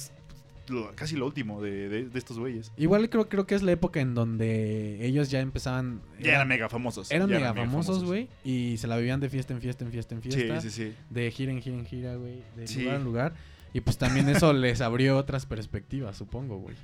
[0.71, 2.73] lo- casi lo último de, de- de estos güeyes.
[2.77, 6.01] Igual creo, creo que es la época en donde ellos ya empezaban.
[6.21, 7.11] Ya eran mega famosos.
[7.11, 8.29] eran mega famosos, güey.
[8.45, 10.61] Y se la vivían de fiesta en fiesta en fiesta en Sí, fiesta.
[10.61, 10.95] sí, sí.
[11.11, 12.43] De gira en gira en gira, güey.
[12.57, 12.81] De Sí.
[12.83, 13.35] lugar en lugar.
[13.73, 16.77] Y pues también eso les abrió otras perspectivas, supongo, güey.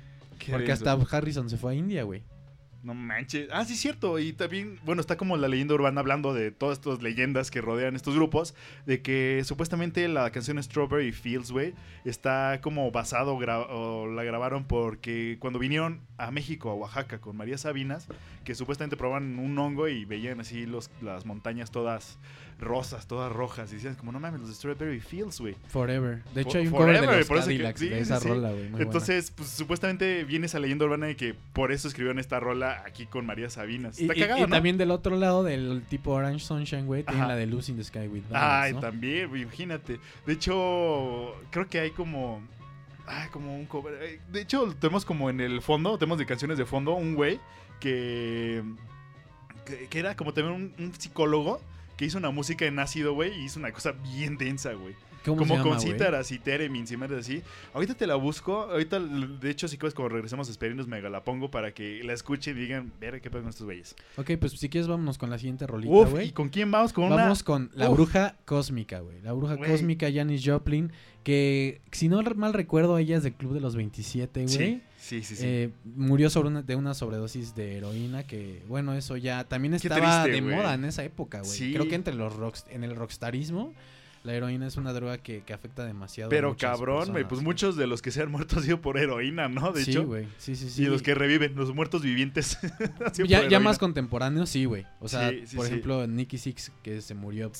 [0.51, 2.23] Porque hasta Harrison se fue a India, güey.
[2.83, 3.49] No manches.
[3.51, 4.19] Ah, sí, cierto.
[4.19, 7.95] Y también, bueno, está como la leyenda urbana hablando de todas estas leyendas que rodean
[7.95, 8.55] estos grupos.
[8.85, 11.73] De que supuestamente la canción Strawberry Fields, güey,
[12.05, 17.57] está como basado o la grabaron porque cuando vinieron a México, a Oaxaca, con María
[17.57, 18.07] Sabinas,
[18.43, 22.19] que supuestamente probaban un hongo y veían así los, las montañas todas
[22.59, 23.71] rosas, todas rojas.
[23.71, 25.55] Y decían, como, no mames, los Strawberry Fields, güey.
[25.67, 26.23] Forever.
[26.33, 27.99] De hecho, For- hay un cover de Forever, los por eso que- Cadillacs sí, de
[27.99, 28.27] esa sí.
[28.27, 28.69] rola, güey.
[28.69, 28.83] buena.
[28.85, 33.05] Entonces, pues supuestamente viene esa leyenda urbana de que por eso escribieron esta rola aquí
[33.05, 33.99] con María Sabinas.
[33.99, 34.47] Y, Está y- cagado, y ¿no?
[34.49, 37.83] también del otro lado, del tipo Orange Sunshine, güey, tiene la de Lucy in the
[37.83, 38.79] Sky with Ay, ¿no?
[38.79, 39.99] también, imagínate.
[40.25, 42.41] De hecho, creo que hay como.
[43.05, 43.97] Ay, como un cover.
[44.01, 47.39] eh, De hecho, tenemos como en el fondo, tenemos de canciones de fondo, un güey
[47.79, 48.63] que.
[49.65, 51.61] que, que era como también un, un psicólogo
[51.97, 54.95] que hizo una música en ácido, güey, y hizo una cosa bien densa, güey.
[55.27, 55.91] ¿Cómo Como se llama, con güey?
[55.93, 57.41] cítaras y teremins y madres así.
[57.73, 58.63] Ahorita te la busco.
[58.63, 62.13] Ahorita, de hecho, si quieres, cuando regresemos a Esperinos, me la pongo para que la
[62.13, 63.95] escuchen y digan, ver qué pedo con estos güeyes.
[64.17, 66.29] Ok, pues si quieres vámonos con la siguiente rolita, Uf, güey.
[66.29, 66.93] ¿y con quién vamos?
[66.93, 67.15] Con una.
[67.15, 67.95] Vamos con la Uf.
[67.97, 69.21] bruja cósmica, güey.
[69.21, 69.69] La bruja Güey.
[69.69, 70.91] cósmica, Janis Joplin,
[71.23, 74.47] que si no mal recuerdo, ella es del Club de los 27, güey.
[74.55, 75.35] Sí, sí, sí.
[75.35, 75.43] sí.
[75.45, 80.23] Eh, murió sobre una, de una sobredosis de heroína que, bueno, eso ya también estaba
[80.23, 80.55] triste, de güey.
[80.55, 81.51] moda en esa época, güey.
[81.51, 81.73] Sí.
[81.73, 83.73] Creo que entre los rocks, en el rockstarismo,
[84.27, 86.27] la heroína es una droga que, que afecta demasiado.
[86.27, 88.97] a Pero cabrón, güey, pues muchos de los que se han muerto han sido por
[88.97, 89.71] heroína, ¿no?
[89.71, 90.05] De sí, hecho.
[90.05, 90.27] güey.
[90.37, 90.83] Sí, sí, sí.
[90.83, 92.57] Y los que reviven, los muertos vivientes.
[93.05, 94.85] han sido ya, por ya más contemporáneos, sí, güey.
[94.99, 97.51] O sea, Sí, sí, por ejemplo, Nicky Six, que se murió.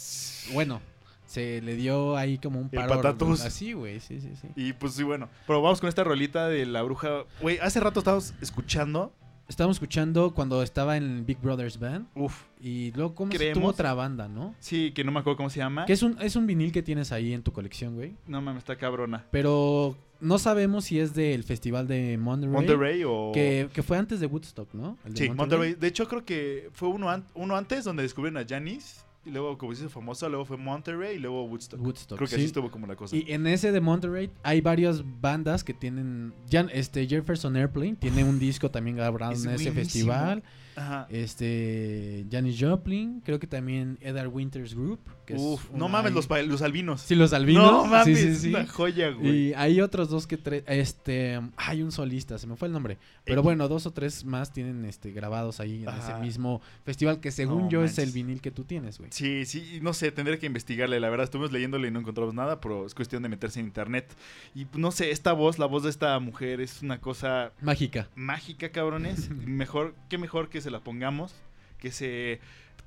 [0.53, 0.81] Bueno,
[1.25, 2.95] se le dio ahí como un El paro.
[2.97, 3.41] patatús.
[3.41, 4.01] Así, güey.
[4.01, 4.49] Sí, sí, sí.
[4.57, 5.29] Y pues sí, bueno.
[5.47, 7.23] Pero vamos con esta rolita de la bruja.
[7.41, 9.13] Güey, hace rato estábamos escuchando.
[9.47, 12.07] Estábamos escuchando cuando estaba en Big Brothers Band.
[12.15, 13.59] Uf, Y luego, ¿cómo se Creemos.
[13.61, 14.53] tuvo otra banda, no?
[14.59, 15.85] sí, que no me acuerdo cómo se llama.
[15.85, 18.15] Que es un, es un vinil que tienes ahí en tu colección, güey.
[18.27, 19.25] No mames, está cabrona.
[19.31, 22.53] Pero no sabemos si es del festival de Monterrey.
[22.53, 23.31] Monterrey o.
[23.33, 24.97] Que, que fue antes de Woodstock, ¿no?
[25.05, 25.75] El de Sí, Monterrey.
[25.75, 29.05] De hecho, creo que fue uno, an- uno antes donde descubrieron a Janis.
[29.27, 31.81] Y luego, como se hizo famosa, luego fue Monterrey y luego Woodstock.
[31.81, 32.17] Woodstock.
[32.17, 32.41] creo que sí.
[32.41, 33.15] así estuvo como la cosa.
[33.15, 36.33] Y en ese de Monterrey hay varias bandas que tienen.
[36.49, 39.73] Ya, este Jefferson Airplane tiene un disco también grabado Es en ese buenísimo.
[39.83, 40.43] festival.
[40.77, 41.07] Ajá.
[41.09, 42.25] Este.
[42.31, 43.21] Janis Joplin.
[43.25, 44.99] Creo que también Edar Winters Group.
[45.25, 47.01] que es Uf, no mames, los, los albinos.
[47.01, 47.69] Sí, los albinos.
[47.71, 48.49] No mames, sí, sí, es sí.
[48.49, 49.49] una joya, güey.
[49.49, 50.63] Y hay otros dos que tres.
[50.67, 51.39] Este.
[51.57, 52.97] Hay un solista, se me fue el nombre.
[53.25, 53.43] Pero Eh.
[53.43, 56.13] bueno, dos o tres más tienen este grabados ahí en Ajá.
[56.13, 59.09] ese mismo festival que según No yo es el vinil que tú tienes, güey.
[59.11, 60.99] Sí, sí, no sé, tendré que investigarle.
[60.99, 64.15] La verdad, estuvimos leyéndole y no encontramos nada, pero es cuestión de meterse en internet.
[64.53, 68.07] Y pues, no sé, esta voz, la voz de esta mujer es una cosa Mágica.
[68.15, 69.29] mágica, cabrones.
[69.47, 71.33] mejor, qué mejor que se la pongamos,
[71.79, 72.41] que se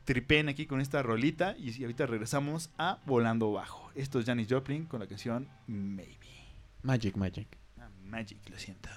[0.05, 1.57] tripen aquí con esta rolita.
[1.57, 3.91] Y, ahorita regresamos a Volando Bajo.
[3.95, 6.29] Esto es Janis Joplin con la canción Maybe.
[6.83, 7.49] Magic, Magic.
[7.79, 8.91] Ah, Magic, lo siento.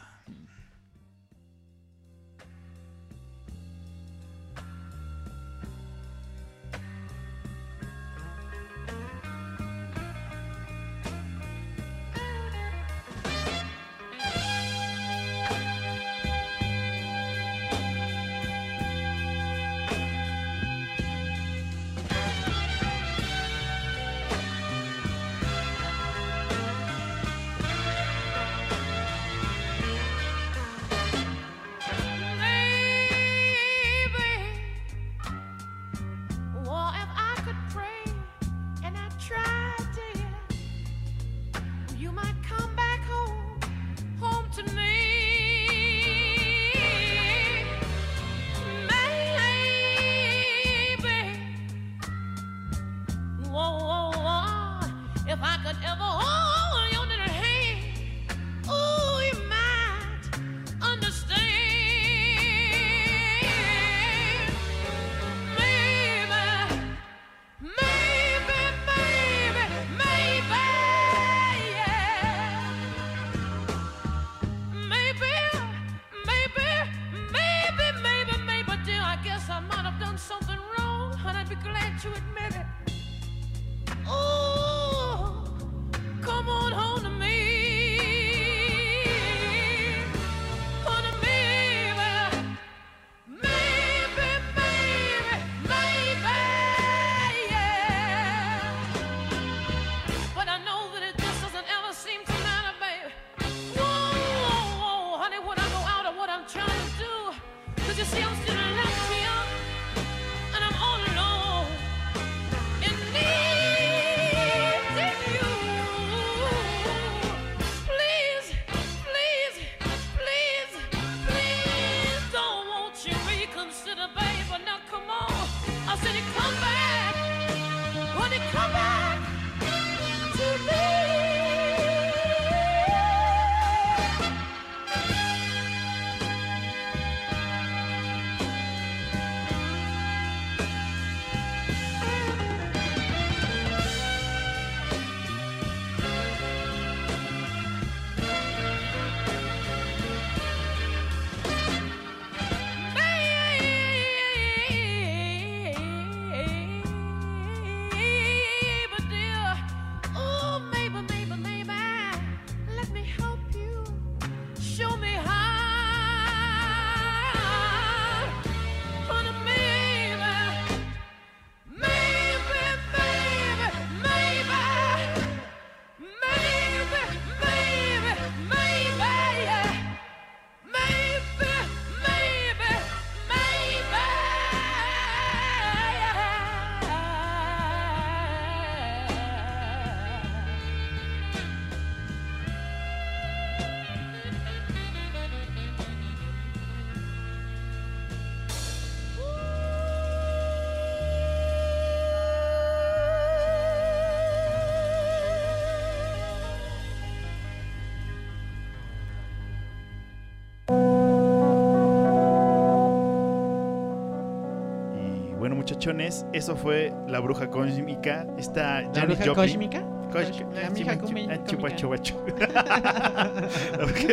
[216.33, 218.25] Eso fue La Bruja Cósmica.
[218.37, 219.35] Esta ¿La Janis bruja Joplin.
[219.35, 219.83] cósmica?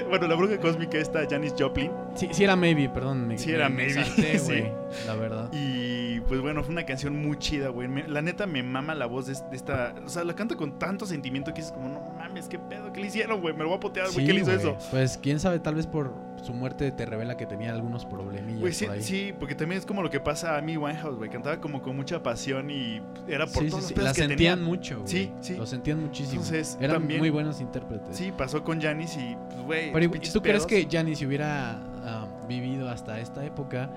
[0.09, 1.91] Bueno, la bruja cósmica esta Janis Joplin.
[2.15, 3.29] Sí, sí era maybe, perdón.
[3.29, 4.47] Me, Sí era me- maybe, exalté, sí.
[4.47, 4.73] güey,
[5.07, 5.49] La verdad.
[5.53, 7.89] Y pues bueno, fue una canción muy chida, güey.
[8.09, 9.95] La neta me mama la voz de, de esta.
[10.05, 12.01] O sea, la canta con tanto sentimiento que es como, no
[12.31, 13.55] mames, qué pedo, ¿qué le hicieron, güey?
[13.55, 14.21] Me lo voy a potear, güey.
[14.21, 14.77] Sí, ¿Qué le hizo eso?
[14.91, 18.73] Pues quién sabe, tal vez por su muerte te revela que tenía algunos problemillas Güey,
[18.73, 19.03] sí, por ahí.
[19.03, 21.29] sí, porque también es como lo que pasa a Amy Winehouse, güey.
[21.29, 24.37] Cantaba como con mucha pasión y era por Sí, todos sí, los La que sentían
[24.37, 24.57] tenía.
[24.57, 25.09] mucho, güey.
[25.09, 25.57] Sí, sí.
[25.57, 26.41] Lo sentían muchísimo.
[26.43, 28.17] Entonces, Eran también- muy buenos intérpretes.
[28.17, 29.93] Sí, pasó con Janis y, pues, güey.
[29.93, 31.73] Pero ¿y pinches ¿tú crees que Janis hubiera
[32.05, 33.91] ah, vivido hasta esta época,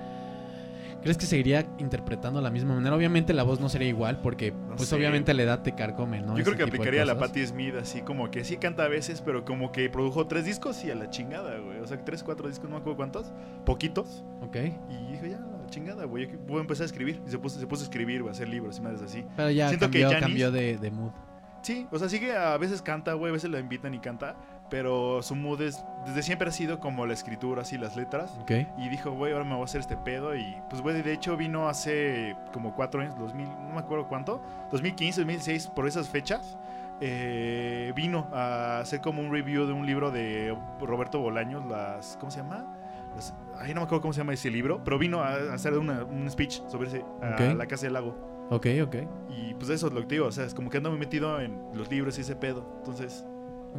[1.04, 2.96] crees que seguiría interpretando de la misma manera?
[2.96, 4.96] Obviamente la voz no sería igual porque pues sé.
[4.96, 6.30] obviamente la edad te carcome, ¿no?
[6.36, 7.30] Yo Ese creo que aplicaría la cosas.
[7.30, 10.84] Patti Smith así como que sí canta a veces, pero como que produjo tres discos
[10.84, 11.80] y a la chingada, güey.
[11.80, 13.32] O sea, tres, cuatro discos, no me acuerdo cuántos.
[13.66, 14.24] Poquitos.
[14.42, 14.56] Ok.
[14.90, 16.28] Y dijo, ya, a la chingada, güey.
[16.48, 17.22] Voy a empezar a escribir.
[17.28, 19.24] Y se puso, se puso a escribir, güey, a hacer libros y madres así.
[19.36, 21.12] Pero ya Siento que cambió, Janis- cambió de, de mood.
[21.62, 24.36] Sí, o sea, sí que a veces canta, güey, a veces la invitan y canta,
[24.74, 28.36] pero su mood es, desde siempre ha sido como la escritura, así, las letras.
[28.42, 28.52] Ok.
[28.80, 30.36] Y dijo, güey, ahora me voy a hacer este pedo.
[30.36, 34.42] Y pues, güey, de hecho vino hace como cuatro años, 2000, no me acuerdo cuánto,
[34.72, 36.58] 2015, 2016, por esas fechas.
[37.02, 42.32] eh, vino a hacer como un review de un libro de Roberto Bolaños, las, ¿cómo
[42.32, 42.66] se llama?
[43.16, 46.04] Las- ay, no me acuerdo cómo se llama ese libro, pero vino a, hacer una-
[46.04, 47.56] un speech sobre ese, a Ok.
[47.58, 48.16] la Casa del Lago.
[48.50, 48.96] Ok, ok.
[49.30, 51.00] Y pues eso es lo que te digo, o sea, es como que ando muy
[51.00, 52.66] metido en los libros y ese pedo.
[52.80, 53.26] Entonces,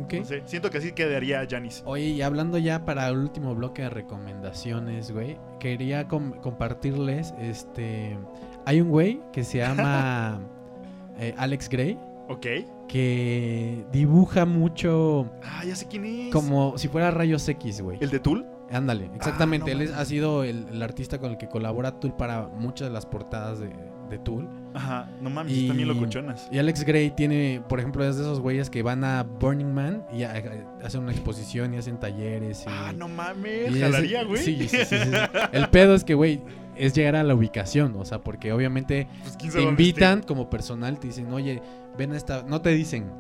[0.02, 0.14] Ok.
[0.14, 1.82] no sé, siento que así quedaría Janis.
[1.86, 8.18] Oye, y hablando ya para el último bloque de recomendaciones, güey, quería com- compartirles, este,
[8.66, 10.40] hay un güey que se llama
[11.18, 11.98] eh, Alex Gray,
[12.28, 12.46] Ok.
[12.88, 16.32] que dibuja mucho Ah, ya sé quién es.
[16.32, 17.98] como si fuera rayos X, güey.
[18.00, 18.46] ¿El de Tool?
[18.70, 19.70] Ándale, exactamente.
[19.70, 22.48] Ah, no Él es- ha sido el, el artista con el que colabora Tool para
[22.48, 23.70] muchas de las portadas de,
[24.10, 24.48] de Tool.
[24.74, 26.48] Ajá, no mames, Y- están bien locochonas.
[26.51, 30.05] Y Alex Gray tiene, por ejemplo, es de esos güeyes que van a Burning Man
[30.12, 32.62] y a- a- hacen una exposición y hacen talleres.
[32.66, 34.42] Y, Ah, no mames, jalaría, güey.
[34.42, 35.10] Sí, sí, sí, sí.
[35.52, 36.42] El pedo es que, güey,
[36.76, 37.94] es llegar a la ubicación.
[37.96, 41.62] O sea, porque obviamente Pues, te invitan como personal, te dicen, oye,
[41.96, 42.42] ven a esta.
[42.42, 43.12] No te dicen.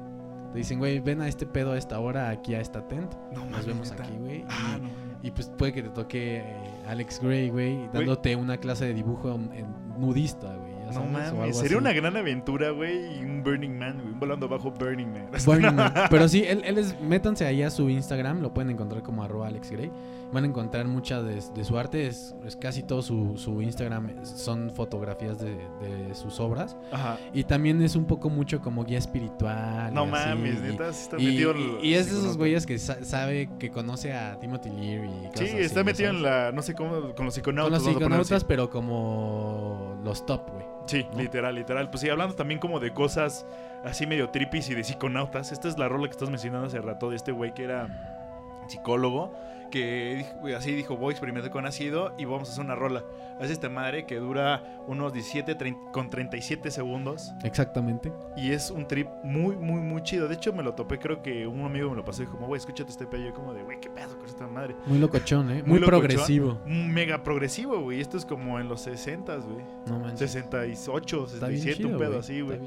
[0.52, 3.12] Te dicen, güey, ven a este pedo a esta hora, aquí a esta tent.
[3.32, 4.04] No Nos mames, vemos neta.
[4.04, 4.44] aquí, güey.
[4.48, 4.88] Ah, y, no.
[5.22, 6.44] y, pues puede que te toque eh,
[6.88, 9.66] Alex Gray, güey, dándote una clase de dibujo en- en
[10.00, 10.63] nudista, güey.
[10.94, 11.82] No mames, sería así.
[11.84, 15.28] una gran aventura, güey, y un Burning Man, güey, volando bajo Burning Man.
[15.44, 15.92] Burning Man.
[16.10, 19.48] Pero sí, él, él es, métanse ahí a su Instagram, lo pueden encontrar como arroba
[19.48, 19.90] Alex Gray.
[20.34, 24.24] Van a encontrar mucha de, de su arte, es, es casi todo su, su Instagram
[24.24, 26.76] son fotografías de, de sus obras.
[26.92, 27.18] Ajá.
[27.32, 29.92] Y también es un poco mucho como guía espiritual.
[29.92, 32.66] y No así, mames, y- neta, está y, metido y- y es de esos güeyes
[32.66, 35.08] que sa- sabe, que conoce a Timothy Leary.
[35.08, 36.30] Y cosas Sí, así, está ¿no metido en sabes?
[36.46, 37.64] la, no sé cómo, con los psiconautas.
[37.66, 37.92] Con los así.
[37.94, 40.64] psiconautas, pero como los top, güey.
[40.86, 41.18] Sí, ¿no?
[41.18, 41.88] literal, literal.
[41.90, 43.46] Pues sí, hablando también como de cosas
[43.84, 45.52] así medio tripis y de psiconautas.
[45.52, 49.32] Esta es la rola que estás mencionando hace rato de este güey que era psicólogo.
[49.74, 50.24] Que
[50.56, 53.02] así dijo, voy a experimentar con ácido y vamos a hacer una rola.
[53.40, 57.32] Hace esta madre que dura unos 17 trein- con 37 segundos.
[57.42, 58.12] Exactamente.
[58.36, 60.28] Y es un trip muy, muy, muy chido.
[60.28, 62.58] De hecho, me lo topé, creo que un amigo me lo pasó y dijo, güey,
[62.58, 63.22] escúchate este pedo.
[63.24, 64.76] Yo como de, güey, qué pedo con esta madre.
[64.86, 65.62] Muy locochón, ¿eh?
[65.62, 66.00] Muy Muy, locochón.
[66.00, 66.58] progresivo.
[66.66, 68.00] Mega progresivo, güey.
[68.00, 69.64] Esto es como en los 60, güey.
[69.86, 70.30] No manches.
[70.32, 72.58] 68, Está bien 67, chido, un pedo así, güey.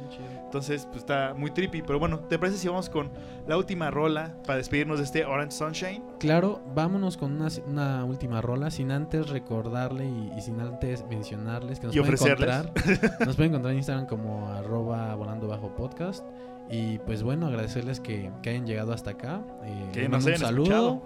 [0.44, 1.82] Entonces, pues está muy trippy.
[1.82, 3.10] Pero bueno, ¿te parece si vamos con
[3.48, 6.04] la última rola para despedirnos de este Orange Sunshine?
[6.20, 11.80] Claro, vámonos con una, una última rola, sin antes recordarle y, y sin antes mencionarles
[11.80, 12.72] que nos pueden encontrar.
[13.26, 16.26] nos pueden encontrar en Instagram como arroba volando bajo podcast.
[16.70, 19.42] Y pues bueno, agradecerles que, que hayan llegado hasta acá.
[19.64, 21.02] Eh, Que nos mando un hayan saludo.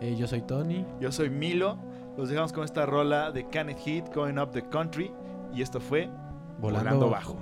[0.00, 0.84] Eh, yo soy Tony.
[1.00, 1.78] Yo soy Milo.
[2.16, 5.12] Los dejamos con esta rola de Kenneth Heat, Going Up the Country.
[5.54, 6.08] Y esto fue
[6.58, 7.36] Volando, Volando, bajo.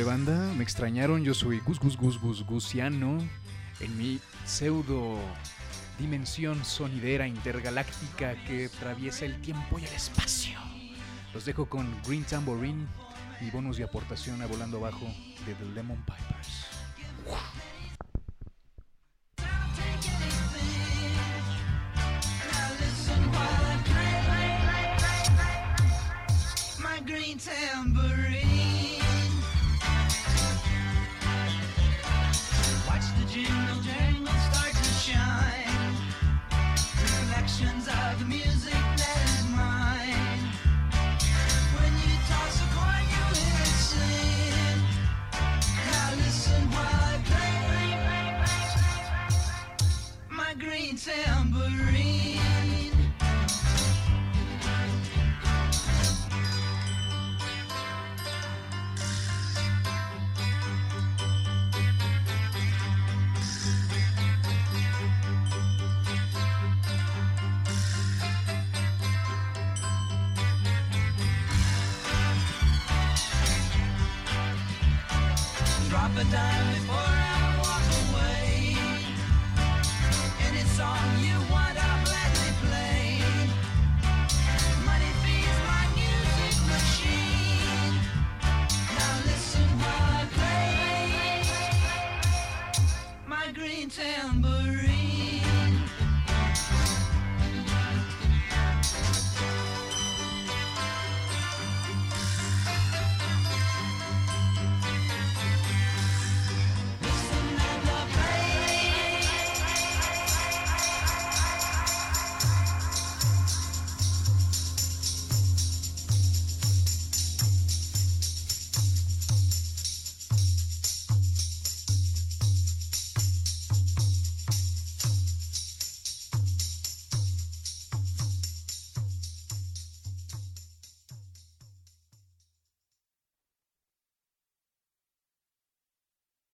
[0.00, 0.54] ¿Qué hule banda?
[0.54, 3.18] Me extrañaron, yo soy Gus Gus Gus Gus Gusiano
[3.80, 5.18] en mi pseudo
[5.98, 10.58] dimensión sonidera intergaláctica que atraviesa el tiempo y el espacio.
[11.34, 12.86] Los dejo con Green Tambourine
[13.42, 15.04] y bonus de aportación a Volando Abajo
[15.44, 16.29] de The Lemon Pipers.